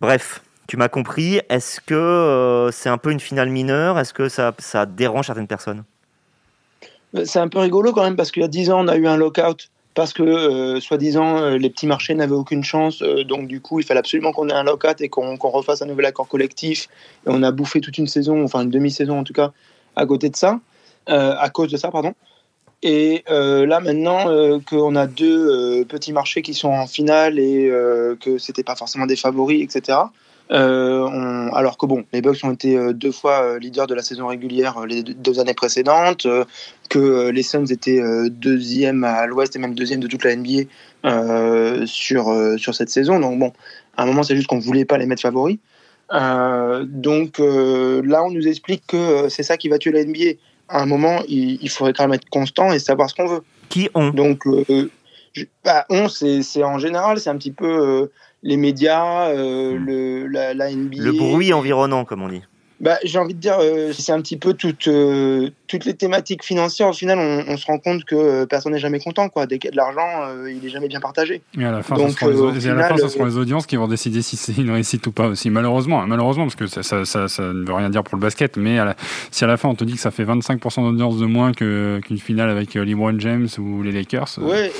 bref. 0.00 0.42
Tu 0.66 0.76
m'as 0.76 0.88
compris. 0.88 1.40
Est-ce 1.48 1.80
que 1.80 1.94
euh, 1.94 2.70
c'est 2.70 2.88
un 2.88 2.98
peu 2.98 3.10
une 3.10 3.20
finale 3.20 3.50
mineure? 3.50 3.98
Est-ce 3.98 4.14
que 4.14 4.28
ça, 4.28 4.54
ça 4.58 4.86
dérange 4.86 5.26
certaines 5.26 5.46
personnes? 5.46 5.84
C'est 7.24 7.38
un 7.38 7.48
peu 7.48 7.58
rigolo 7.58 7.92
quand 7.92 8.02
même 8.02 8.16
parce 8.16 8.30
qu'il 8.30 8.42
y 8.42 8.44
a 8.44 8.48
10 8.48 8.70
ans, 8.70 8.84
on 8.84 8.88
a 8.88 8.96
eu 8.96 9.06
un 9.06 9.16
lockout 9.16 9.68
parce 9.94 10.12
que, 10.12 10.24
euh, 10.24 10.80
soi-disant, 10.80 11.38
euh, 11.38 11.56
les 11.56 11.70
petits 11.70 11.86
marchés 11.86 12.14
n'avaient 12.14 12.34
aucune 12.34 12.64
chance. 12.64 13.00
euh, 13.02 13.22
donc, 13.22 13.46
du 13.46 13.60
coup, 13.60 13.78
il 13.78 13.86
fallait 13.86 14.00
absolument 14.00 14.32
qu'on 14.32 14.48
ait 14.48 14.52
un 14.52 14.64
lockout 14.64 15.00
et 15.00 15.08
qu'on 15.08 15.36
refasse 15.36 15.82
un 15.82 15.86
nouvel 15.86 16.06
accord 16.06 16.26
collectif. 16.26 16.88
Et 17.26 17.30
on 17.30 17.42
a 17.44 17.52
bouffé 17.52 17.80
toute 17.80 17.96
une 17.98 18.08
saison, 18.08 18.42
enfin 18.42 18.62
une 18.62 18.70
demi-saison 18.70 19.20
en 19.20 19.24
tout 19.24 19.32
cas, 19.32 19.52
à 19.94 20.04
côté 20.06 20.28
de 20.30 20.36
ça, 20.36 20.58
euh, 21.08 21.36
à 21.38 21.48
cause 21.50 21.70
de 21.70 21.76
ça, 21.76 21.92
pardon. 21.92 22.14
Et 22.82 23.24
euh, 23.30 23.66
là, 23.66 23.80
maintenant 23.80 24.28
euh, 24.28 24.58
qu'on 24.68 24.94
a 24.96 25.06
deux 25.06 25.48
euh, 25.48 25.84
petits 25.84 26.12
marchés 26.12 26.42
qui 26.42 26.52
sont 26.52 26.68
en 26.68 26.86
finale 26.86 27.38
et 27.38 27.68
euh, 27.70 28.16
que 28.20 28.36
c'était 28.36 28.64
pas 28.64 28.76
forcément 28.76 29.06
des 29.06 29.16
favoris, 29.16 29.62
etc. 29.62 29.98
euh, 30.50 31.00
on- 31.00 31.52
alors 31.54 31.78
que 31.78 31.86
bon, 31.86 32.04
les 32.12 32.20
Bucks 32.20 32.38
ont 32.44 32.52
été 32.52 32.76
euh, 32.76 32.92
deux 32.92 33.12
fois 33.12 33.42
euh, 33.42 33.58
leaders 33.58 33.86
de 33.86 33.94
la 33.94 34.02
saison 34.02 34.26
régulière 34.26 34.84
les 34.86 35.02
deux, 35.02 35.40
années 35.40 35.54
précédentes, 35.54 36.26
que 36.90 37.28
les 37.30 37.42
Suns 37.42 37.66
étaient 37.66 38.02
deuxième 38.30 39.04
à 39.04 39.26
l'Ouest 39.26 39.56
et 39.56 39.58
même 39.58 39.74
deuxième 39.74 40.00
de 40.00 40.06
toute 40.06 40.24
la 40.24 40.36
NBA 40.36 40.68
euh, 41.06 41.86
sur 41.86 42.32
sur 42.58 42.74
cette 42.74 42.90
saison. 42.90 43.18
Donc 43.20 43.38
bon, 43.38 43.52
à 43.96 44.02
un 44.02 44.06
moment, 44.06 44.22
c'est 44.22 44.36
juste 44.36 44.48
qu'on 44.48 44.58
voulait 44.58 44.84
pas 44.84 44.98
les 44.98 45.06
mettre 45.06 45.22
favoris. 45.22 45.58
Euh, 46.12 46.84
donc 46.86 47.38
là, 47.38 48.22
on 48.24 48.30
nous 48.30 48.46
explique 48.46 48.86
que 48.86 49.28
c'est 49.28 49.42
ça 49.42 49.56
qui 49.56 49.68
va 49.68 49.78
tuer 49.78 49.92
la 49.92 50.00
NBA. 50.04 50.38
À 50.68 50.82
un 50.82 50.86
moment, 50.86 51.20
il, 51.28 51.58
il 51.62 51.68
faudrait 51.70 51.92
quand 51.92 52.04
même 52.04 52.14
être 52.14 52.28
constant 52.30 52.72
et 52.72 52.78
savoir 52.78 53.08
ce 53.10 53.14
qu'on 53.14 53.26
veut. 53.26 53.42
Qui 53.70 53.88
ont? 53.94 54.10
Donc, 54.10 54.46
euh, 54.46 54.90
je- 55.32 55.44
bah, 55.64 55.84
on, 55.90 56.08
c'est 56.08 56.42
c'est 56.42 56.62
en 56.62 56.78
général, 56.78 57.18
c'est 57.18 57.30
un 57.30 57.36
petit 57.36 57.50
peu 57.52 58.10
les 58.44 58.56
médias, 58.56 59.28
euh, 59.30 59.76
le, 59.76 60.26
la, 60.28 60.54
la 60.54 60.70
NBA. 60.70 61.02
Le 61.02 61.12
bruit 61.12 61.52
environnant, 61.52 62.04
comme 62.04 62.22
on 62.22 62.28
dit. 62.28 62.42
Bah, 62.80 62.98
J'ai 63.04 63.18
envie 63.18 63.32
de 63.34 63.38
dire, 63.40 63.56
euh, 63.60 63.92
c'est 63.96 64.12
un 64.12 64.20
petit 64.20 64.36
peu 64.36 64.52
toutes, 64.52 64.88
euh, 64.88 65.48
toutes 65.68 65.84
les 65.86 65.94
thématiques 65.94 66.44
financières. 66.44 66.88
Au 66.88 66.92
final, 66.92 67.18
on, 67.18 67.52
on 67.52 67.56
se 67.56 67.64
rend 67.66 67.78
compte 67.78 68.04
que 68.04 68.44
personne 68.44 68.72
n'est 68.72 68.78
jamais 68.80 68.98
content. 68.98 69.28
Quoi. 69.30 69.46
Dès 69.46 69.58
qu'il 69.58 69.68
y 69.68 69.70
a 69.70 69.70
de 69.70 69.76
l'argent, 69.76 70.28
euh, 70.28 70.52
il 70.52 70.66
est 70.66 70.68
jamais 70.68 70.88
bien 70.88 71.00
partagé. 71.00 71.40
Et 71.58 71.64
à 71.64 71.70
la 71.70 71.82
fin, 71.82 71.94
Donc, 71.94 72.10
ce 72.10 72.16
seront 72.18 72.28
les, 72.30 72.36
euh, 72.36 72.40
au 72.42 72.52
et 72.52 72.68
à 72.68 72.74
la 72.74 72.88
fin, 72.88 72.94
final, 72.96 73.08
ce 73.10 73.14
seront 73.16 73.24
les 73.26 73.36
audiences 73.38 73.66
qui 73.66 73.76
vont 73.76 73.88
décider 73.88 74.20
si 74.20 74.36
c'est 74.36 74.56
une 74.58 74.70
réussite 74.72 75.06
ou 75.06 75.12
pas 75.12 75.28
aussi. 75.28 75.48
Malheureusement, 75.48 76.02
hein, 76.02 76.06
malheureusement, 76.06 76.44
parce 76.44 76.56
que 76.56 76.66
ça, 76.66 76.82
ça, 76.82 77.04
ça, 77.06 77.28
ça 77.28 77.42
ne 77.54 77.64
veut 77.64 77.72
rien 77.72 77.88
dire 77.88 78.02
pour 78.02 78.16
le 78.16 78.20
basket. 78.22 78.56
Mais 78.58 78.78
à 78.78 78.84
la- 78.84 78.96
si 79.30 79.44
à 79.44 79.46
la 79.46 79.56
fin 79.56 79.68
on 79.70 79.76
te 79.76 79.84
dit 79.84 79.94
que 79.94 80.00
ça 80.00 80.10
fait 80.10 80.24
25% 80.24 80.82
d'audience 80.82 81.16
de 81.16 81.26
moins 81.26 81.52
que- 81.52 82.00
qu'une 82.04 82.18
finale 82.18 82.50
avec 82.50 82.74
LeBron 82.74 83.18
James 83.20 83.48
ou 83.58 83.82
les 83.82 83.92
Lakers, 83.92 84.28
euh, 84.40 84.50
Ouais. 84.50 84.72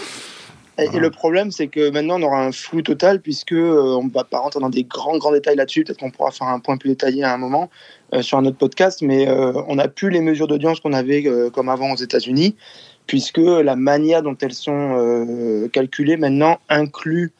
Et, 0.78 0.98
le 0.98 1.10
problème, 1.10 1.52
c'est 1.52 1.68
que 1.68 1.90
maintenant, 1.90 2.20
on 2.20 2.22
aura 2.22 2.44
un 2.44 2.52
flou 2.52 2.82
total, 2.82 3.20
puisque 3.20 3.52
euh, 3.52 3.96
on 3.96 4.08
va 4.08 4.24
pas 4.24 4.38
rentrer 4.38 4.58
dans 4.58 4.70
des 4.70 4.82
grands, 4.82 5.16
grands 5.18 5.32
détails 5.32 5.56
là-dessus. 5.56 5.84
Peut-être 5.84 6.00
qu'on 6.00 6.10
pourra 6.10 6.32
faire 6.32 6.48
un 6.48 6.58
point 6.58 6.76
plus 6.76 6.90
détaillé 6.90 7.22
à 7.22 7.32
un 7.32 7.36
moment 7.36 7.70
euh, 8.12 8.22
sur 8.22 8.38
un 8.38 8.44
autre 8.44 8.56
podcast, 8.56 9.00
mais 9.02 9.28
euh, 9.28 9.52
on 9.68 9.76
n'a 9.76 9.88
plus 9.88 10.10
les 10.10 10.20
mesures 10.20 10.48
d'audience 10.48 10.80
qu'on 10.80 10.92
avait 10.92 11.24
comme 11.52 11.68
avant 11.68 11.92
aux 11.92 11.96
États-Unis, 11.96 12.56
puisque 13.06 13.38
la 13.38 13.76
manière 13.76 14.22
dont 14.22 14.36
elles 14.40 14.54
sont 14.54 15.68
calculées 15.72 16.16
maintenant 16.16 16.58
inclut 16.68 17.32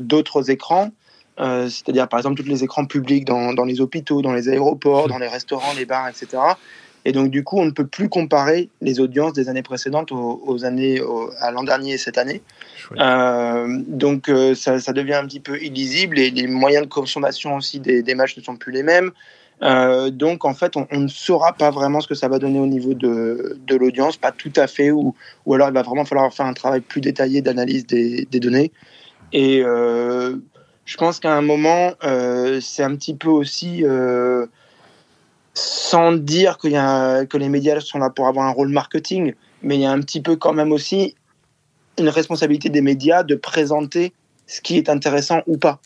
d'autres 0.00 0.50
écrans. 0.50 0.90
euh, 1.38 1.68
c'est-à-dire 1.68 2.08
par 2.08 2.18
exemple 2.18 2.42
tous 2.42 2.48
les 2.48 2.64
écrans 2.64 2.86
publics 2.86 3.24
dans, 3.24 3.52
dans 3.52 3.64
les 3.64 3.80
hôpitaux, 3.80 4.22
dans 4.22 4.32
les 4.32 4.48
aéroports, 4.48 5.08
dans 5.08 5.18
les 5.18 5.28
restaurants, 5.28 5.74
les 5.76 5.84
bars, 5.84 6.08
etc. 6.08 6.38
Et 7.08 7.12
donc 7.12 7.30
du 7.30 7.44
coup, 7.44 7.60
on 7.60 7.64
ne 7.64 7.70
peut 7.70 7.86
plus 7.86 8.08
comparer 8.08 8.68
les 8.80 8.98
audiences 8.98 9.32
des 9.32 9.48
années 9.48 9.62
précédentes 9.62 10.10
aux, 10.10 10.42
aux 10.44 10.64
années 10.64 11.00
à 11.38 11.52
l'an 11.52 11.62
dernier 11.62 11.92
et 11.92 11.98
cette 11.98 12.18
année. 12.18 12.42
Euh, 12.98 13.80
donc 13.86 14.28
euh, 14.28 14.56
ça, 14.56 14.80
ça 14.80 14.92
devient 14.92 15.14
un 15.14 15.24
petit 15.24 15.38
peu 15.38 15.56
illisible 15.62 16.18
et 16.18 16.30
les 16.30 16.48
moyens 16.48 16.82
de 16.82 16.90
consommation 16.90 17.54
aussi 17.54 17.78
des, 17.78 18.02
des 18.02 18.16
matchs 18.16 18.36
ne 18.36 18.42
sont 18.42 18.56
plus 18.56 18.72
les 18.72 18.82
mêmes. 18.82 19.12
Euh, 19.62 20.10
donc 20.10 20.44
en 20.44 20.52
fait, 20.52 20.76
on, 20.76 20.88
on 20.90 20.98
ne 20.98 21.08
saura 21.08 21.52
pas 21.52 21.70
vraiment 21.70 22.00
ce 22.00 22.08
que 22.08 22.16
ça 22.16 22.26
va 22.26 22.40
donner 22.40 22.58
au 22.58 22.66
niveau 22.66 22.92
de, 22.92 23.56
de 23.64 23.76
l'audience, 23.76 24.16
pas 24.16 24.32
tout 24.32 24.52
à 24.56 24.66
fait, 24.66 24.90
ou, 24.90 25.14
ou 25.46 25.54
alors 25.54 25.68
il 25.68 25.74
va 25.74 25.82
vraiment 25.82 26.04
falloir 26.04 26.34
faire 26.34 26.46
un 26.46 26.54
travail 26.54 26.80
plus 26.80 27.00
détaillé 27.00 27.40
d'analyse 27.40 27.86
des, 27.86 28.26
des 28.28 28.40
données. 28.40 28.72
Et 29.32 29.62
je 29.62 30.96
pense 30.96 31.20
qu'à 31.20 31.34
un 31.34 31.42
moment, 31.42 31.92
c'est 32.60 32.82
un 32.82 32.94
petit 32.96 33.14
peu 33.14 33.28
aussi, 33.28 33.82
sans 35.56 36.12
dire 36.12 36.58
y 36.64 36.76
a, 36.76 37.24
que 37.24 37.38
les 37.38 37.48
médias 37.48 37.80
sont 37.80 37.98
là 37.98 38.10
pour 38.10 38.26
avoir 38.28 38.46
un 38.46 38.50
rôle 38.50 38.68
marketing, 38.68 39.32
mais 39.62 39.76
il 39.76 39.80
y 39.80 39.86
a 39.86 39.90
un 39.90 40.00
petit 40.00 40.20
peu 40.20 40.36
quand 40.36 40.52
même 40.52 40.70
aussi 40.70 41.14
une 41.98 42.10
responsabilité 42.10 42.68
des 42.68 42.82
médias 42.82 43.22
de 43.22 43.34
présenter 43.36 44.12
ce 44.46 44.60
qui 44.60 44.76
est 44.76 44.90
intéressant 44.90 45.40
ou 45.46 45.56
pas. 45.56 45.80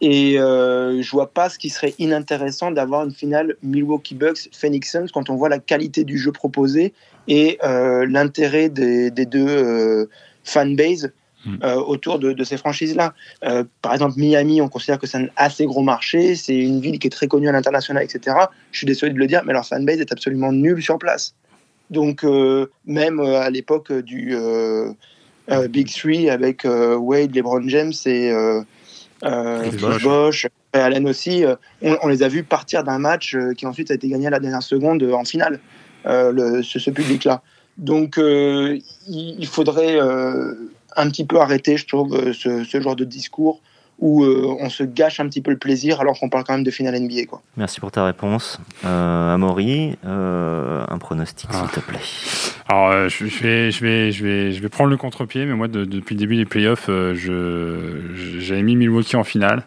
Et 0.00 0.40
euh, 0.40 1.00
je 1.00 1.10
vois 1.12 1.30
pas 1.30 1.48
ce 1.48 1.58
qui 1.58 1.70
serait 1.70 1.94
inintéressant 2.00 2.72
d'avoir 2.72 3.04
une 3.04 3.12
finale 3.12 3.54
Milwaukee 3.62 4.16
Bucks 4.16 4.48
Phoenix 4.52 4.90
Suns 4.90 5.06
quand 5.14 5.30
on 5.30 5.36
voit 5.36 5.48
la 5.48 5.60
qualité 5.60 6.02
du 6.02 6.18
jeu 6.18 6.32
proposé 6.32 6.92
et 7.28 7.58
euh, 7.62 8.04
l'intérêt 8.06 8.68
des, 8.68 9.10
deux 9.10 9.46
euh, 9.48 10.06
fanbases. 10.42 11.12
Euh, 11.62 11.74
autour 11.76 12.18
de, 12.18 12.32
de 12.32 12.44
ces 12.44 12.56
franchises-là. 12.56 13.14
Euh, 13.44 13.64
par 13.82 13.92
exemple, 13.92 14.14
Miami, 14.16 14.60
on 14.60 14.68
considère 14.68 14.98
que 14.98 15.06
c'est 15.06 15.18
un 15.18 15.28
assez 15.36 15.66
gros 15.66 15.82
marché, 15.82 16.34
c'est 16.36 16.56
une 16.56 16.80
ville 16.80 16.98
qui 16.98 17.06
est 17.06 17.10
très 17.10 17.28
connue 17.28 17.48
à 17.48 17.52
l'international, 17.52 18.02
etc. 18.02 18.36
Je 18.72 18.78
suis 18.78 18.86
désolé 18.86 19.12
de 19.12 19.18
le 19.18 19.26
dire, 19.26 19.42
mais 19.44 19.52
leur 19.52 19.66
fanbase 19.66 20.00
est 20.00 20.12
absolument 20.12 20.52
nulle 20.52 20.82
sur 20.82 20.98
place. 20.98 21.34
Donc, 21.90 22.24
euh, 22.24 22.70
même 22.86 23.20
à 23.20 23.50
l'époque 23.50 23.92
du 23.92 24.34
Big 25.68 25.92
Three 25.92 26.30
avec 26.30 26.64
Wade, 26.64 27.34
LeBron 27.34 27.68
James 27.68 27.92
et. 28.06 28.32
Bosh, 30.02 30.46
et 30.74 30.78
Allen 30.78 31.08
aussi, 31.08 31.44
on, 31.80 31.96
on 32.02 32.08
les 32.08 32.22
a 32.22 32.28
vus 32.28 32.42
partir 32.42 32.84
d'un 32.84 32.98
match 32.98 33.36
qui 33.56 33.64
ensuite 33.64 33.90
a 33.90 33.94
été 33.94 34.08
gagné 34.08 34.26
à 34.26 34.30
la 34.30 34.40
dernière 34.40 34.62
seconde 34.62 35.02
en 35.02 35.24
finale, 35.24 35.60
le- 36.04 36.62
ce, 36.62 36.78
ce 36.78 36.90
public-là. 36.90 37.42
Donc, 37.78 38.16
il, 38.18 38.82
il 39.08 39.46
faudrait 39.46 39.98
un 40.96 41.08
petit 41.08 41.24
peu 41.24 41.40
arrêter, 41.40 41.76
je 41.76 41.86
trouve, 41.86 42.14
euh, 42.14 42.32
ce, 42.32 42.64
ce 42.64 42.80
genre 42.80 42.96
de 42.96 43.04
discours 43.04 43.60
où 44.00 44.24
euh, 44.24 44.56
on 44.58 44.68
se 44.70 44.82
gâche 44.82 45.20
un 45.20 45.28
petit 45.28 45.40
peu 45.40 45.52
le 45.52 45.56
plaisir 45.56 46.00
alors 46.00 46.18
qu'on 46.18 46.28
parle 46.28 46.42
quand 46.42 46.54
même 46.54 46.64
de 46.64 46.70
finale 46.72 46.98
NBA. 47.00 47.26
Quoi. 47.28 47.42
Merci 47.56 47.78
pour 47.78 47.92
ta 47.92 48.04
réponse. 48.04 48.58
Euh, 48.84 49.34
Amaury, 49.34 49.96
euh, 50.04 50.84
un 50.88 50.98
pronostic, 50.98 51.48
Ah. 51.52 51.60
s'il 51.72 51.80
te 51.80 51.86
plaît. 51.88 52.00
Alors, 52.68 52.90
euh, 52.90 53.08
je, 53.08 53.26
je 53.26 53.42
vais, 53.44 53.70
je, 53.70 53.80
vais, 53.84 54.10
je, 54.10 54.24
vais, 54.24 54.52
je 54.52 54.60
vais 54.60 54.68
prendre 54.68 54.90
le 54.90 54.96
contre-pied, 54.96 55.46
mais 55.46 55.54
moi, 55.54 55.68
de- 55.68 55.84
depuis 55.84 56.16
le 56.16 56.18
début 56.18 56.34
des 56.36 56.44
playoffs, 56.44 56.86
euh, 56.88 57.14
j'avais 58.40 58.62
mis 58.62 58.74
Milwaukee 58.74 59.14
en 59.16 59.22
finale. 59.24 59.62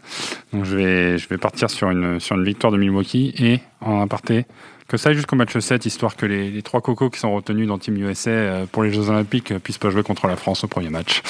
Donc, 0.52 0.66
je 0.66 0.76
vais, 0.76 1.18
je 1.18 1.28
vais 1.30 1.38
partir 1.38 1.70
sur 1.70 1.90
une, 1.90 2.20
sur 2.20 2.36
une 2.36 2.44
victoire 2.44 2.74
de 2.74 2.78
Milwaukee 2.78 3.34
et, 3.40 3.60
en 3.80 4.02
aparté, 4.02 4.46
que 4.88 4.97
ça 4.97 5.10
aille 5.10 5.15
jusqu'au 5.15 5.36
match 5.36 5.58
7, 5.58 5.86
histoire 5.86 6.15
que 6.15 6.26
les, 6.26 6.50
les 6.50 6.62
trois 6.62 6.82
cocos 6.82 7.10
qui 7.10 7.19
sont 7.19 7.34
retenus 7.34 7.67
dans 7.67 7.78
Team 7.78 7.97
USA 7.97 8.30
euh, 8.30 8.65
pour 8.71 8.84
les 8.84 8.91
Jeux 8.91 9.10
Olympiques 9.10 9.52
euh, 9.52 9.60
puissent 9.60 9.78
pas 9.78 9.89
jouer 9.89 10.04
contre 10.04 10.28
la 10.28 10.36
France 10.36 10.63
au 10.63 10.67
premier 10.67 10.89
match. 10.89 11.21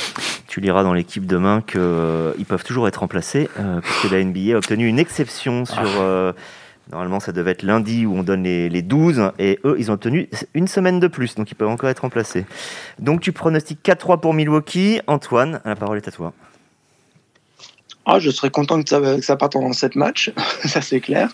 tu 0.47 0.61
liras 0.61 0.83
dans 0.83 0.93
l'équipe 0.93 1.25
demain 1.25 1.61
qu'ils 1.61 2.45
peuvent 2.47 2.63
toujours 2.63 2.87
être 2.87 2.97
remplacés, 2.97 3.49
puisque 3.81 4.11
la 4.11 4.23
NBA 4.23 4.53
a 4.53 4.57
obtenu 4.57 4.87
une 4.87 4.99
exception 4.99 5.65
sur. 5.65 5.83
Ah. 5.99 6.33
Normalement, 6.89 7.19
ça 7.19 7.33
devait 7.33 7.51
être 7.51 7.63
lundi 7.63 8.05
où 8.05 8.15
on 8.15 8.23
donne 8.23 8.43
les, 8.43 8.69
les, 8.69 8.81
12 8.81 9.31
et 9.39 9.59
eux, 9.65 9.75
ils 9.77 9.91
ont 9.91 9.95
obtenu 9.95 10.29
une 10.53 10.69
semaine 10.69 11.01
de 11.01 11.07
plus, 11.07 11.35
donc 11.35 11.51
ils 11.51 11.55
peuvent 11.55 11.67
encore 11.67 11.89
être 11.89 11.99
remplacés. 11.99 12.45
Donc 12.97 13.19
tu 13.19 13.33
pronostiques 13.33 13.83
4-3 13.83 14.21
pour 14.21 14.33
Milwaukee. 14.33 15.01
Antoine, 15.07 15.59
la 15.65 15.75
parole 15.75 15.97
est 15.97 16.07
à 16.07 16.11
toi. 16.11 16.31
Ah, 18.09 18.19
je 18.19 18.29
serais 18.31 18.49
content 18.49 18.81
que 18.81 18.89
ça, 18.89 19.01
que 19.01 19.21
ça 19.21 19.35
parte 19.35 19.57
en 19.57 19.73
7 19.73 19.97
matchs, 19.97 20.31
ça 20.63 20.79
c'est 20.79 21.01
clair. 21.01 21.29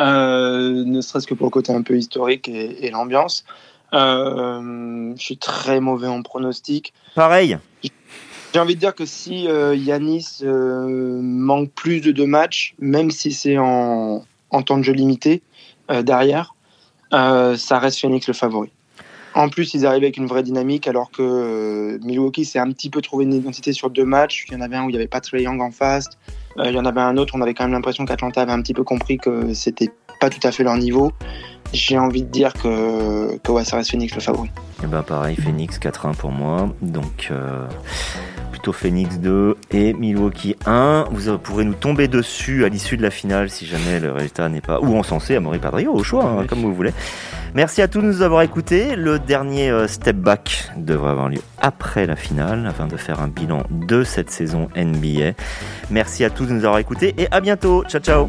Euh, 0.00 0.82
ne 0.84 1.00
serait-ce 1.00 1.24
que 1.24 1.34
pour 1.34 1.46
le 1.46 1.50
côté 1.50 1.72
un 1.72 1.82
peu 1.82 1.96
historique 1.96 2.48
et, 2.48 2.90
l'ambiance. 2.90 3.44
Euh, 3.94 5.14
je 5.16 5.22
suis 5.22 5.38
très 5.38 5.78
mauvais 5.78 6.08
en 6.08 6.22
pronostic. 6.22 6.92
Pareil. 7.14 7.56
J'ai 8.52 8.58
envie 8.58 8.74
de 8.74 8.80
dire 8.80 8.96
que 8.96 9.06
si 9.06 9.46
euh, 9.46 9.76
Yanis 9.76 10.40
manque 10.42 11.70
plus 11.70 12.00
de 12.00 12.10
deux 12.10 12.26
matchs, 12.26 12.74
même 12.80 13.12
si 13.12 13.32
c'est 13.32 13.56
en, 13.58 14.24
en 14.50 14.62
temps 14.62 14.78
de 14.78 14.82
jeu 14.82 14.94
limité 14.94 15.42
derrière, 16.02 16.56
ça 17.12 17.78
reste 17.78 18.00
Phoenix 18.00 18.26
le 18.26 18.34
favori. 18.34 18.72
En 19.36 19.50
plus, 19.50 19.74
ils 19.74 19.84
arrivent 19.84 20.04
avec 20.04 20.16
une 20.16 20.24
vraie 20.24 20.42
dynamique, 20.42 20.88
alors 20.88 21.10
que 21.10 21.20
euh, 21.20 21.98
Milwaukee 22.02 22.46
s'est 22.46 22.58
un 22.58 22.70
petit 22.72 22.88
peu 22.88 23.02
trouvé 23.02 23.24
une 23.24 23.34
identité 23.34 23.74
sur 23.74 23.90
deux 23.90 24.06
matchs. 24.06 24.46
Il 24.48 24.54
y 24.54 24.56
en 24.56 24.62
avait 24.62 24.76
un 24.76 24.84
où 24.84 24.88
il 24.88 24.92
n'y 24.92 24.98
avait 24.98 25.08
pas 25.08 25.20
Trey 25.20 25.42
Young 25.42 25.60
en 25.60 25.70
face. 25.70 26.06
Euh, 26.58 26.70
il 26.70 26.74
y 26.74 26.78
en 26.78 26.86
avait 26.86 27.02
un 27.02 27.18
autre 27.18 27.34
où 27.34 27.38
on 27.38 27.42
avait 27.42 27.52
quand 27.52 27.64
même 27.64 27.74
l'impression 27.74 28.06
qu'Atlanta 28.06 28.40
avait 28.40 28.52
un 28.52 28.62
petit 28.62 28.72
peu 28.72 28.82
compris 28.82 29.18
que 29.18 29.52
c'était 29.52 29.90
pas 30.20 30.30
tout 30.30 30.40
à 30.42 30.52
fait 30.52 30.64
leur 30.64 30.78
niveau. 30.78 31.12
J'ai 31.74 31.98
envie 31.98 32.22
de 32.22 32.30
dire 32.30 32.54
que, 32.54 33.36
que 33.36 33.52
ouais, 33.52 33.64
ça 33.64 33.76
reste 33.76 33.90
Phoenix 33.90 34.14
le 34.14 34.22
favori. 34.22 34.48
Et 34.48 34.84
eh 34.84 34.86
ben 34.86 35.02
pareil, 35.02 35.36
Phoenix 35.36 35.78
4-1 35.78 36.16
pour 36.16 36.30
moi. 36.30 36.70
Donc 36.80 37.28
euh, 37.30 37.66
plutôt 38.52 38.72
Phoenix 38.72 39.18
2 39.18 39.58
et 39.70 39.92
Milwaukee 39.92 40.56
1. 40.64 41.08
Vous 41.10 41.36
pourrez 41.36 41.66
nous 41.66 41.74
tomber 41.74 42.08
dessus 42.08 42.64
à 42.64 42.70
l'issue 42.70 42.96
de 42.96 43.02
la 43.02 43.10
finale 43.10 43.50
si 43.50 43.66
jamais 43.66 44.00
le 44.00 44.12
résultat 44.12 44.48
n'est 44.48 44.62
pas. 44.62 44.80
Ou 44.80 44.96
encensé 44.96 45.36
à 45.36 45.40
Maury 45.40 45.58
Padrio, 45.58 45.92
au 45.92 46.02
choix, 46.02 46.24
hein, 46.24 46.46
comme 46.46 46.60
vous 46.60 46.74
voulez. 46.74 46.92
Merci 47.56 47.80
à 47.80 47.88
tous 47.88 48.02
de 48.02 48.06
nous 48.06 48.20
avoir 48.20 48.42
écoutés. 48.42 48.96
Le 48.96 49.18
dernier 49.18 49.70
euh, 49.70 49.88
step 49.88 50.16
back 50.16 50.70
devrait 50.76 51.12
avoir 51.12 51.30
lieu 51.30 51.40
après 51.56 52.04
la 52.04 52.14
finale 52.14 52.66
afin 52.66 52.86
de 52.86 52.98
faire 52.98 53.22
un 53.22 53.28
bilan 53.28 53.62
de 53.70 54.04
cette 54.04 54.28
saison 54.28 54.68
NBA. 54.76 55.32
Merci 55.90 56.22
à 56.24 56.28
tous 56.28 56.44
de 56.44 56.52
nous 56.52 56.66
avoir 56.66 56.80
écoutés 56.80 57.14
et 57.16 57.28
à 57.30 57.40
bientôt. 57.40 57.82
Ciao 57.88 58.02
ciao 58.02 58.28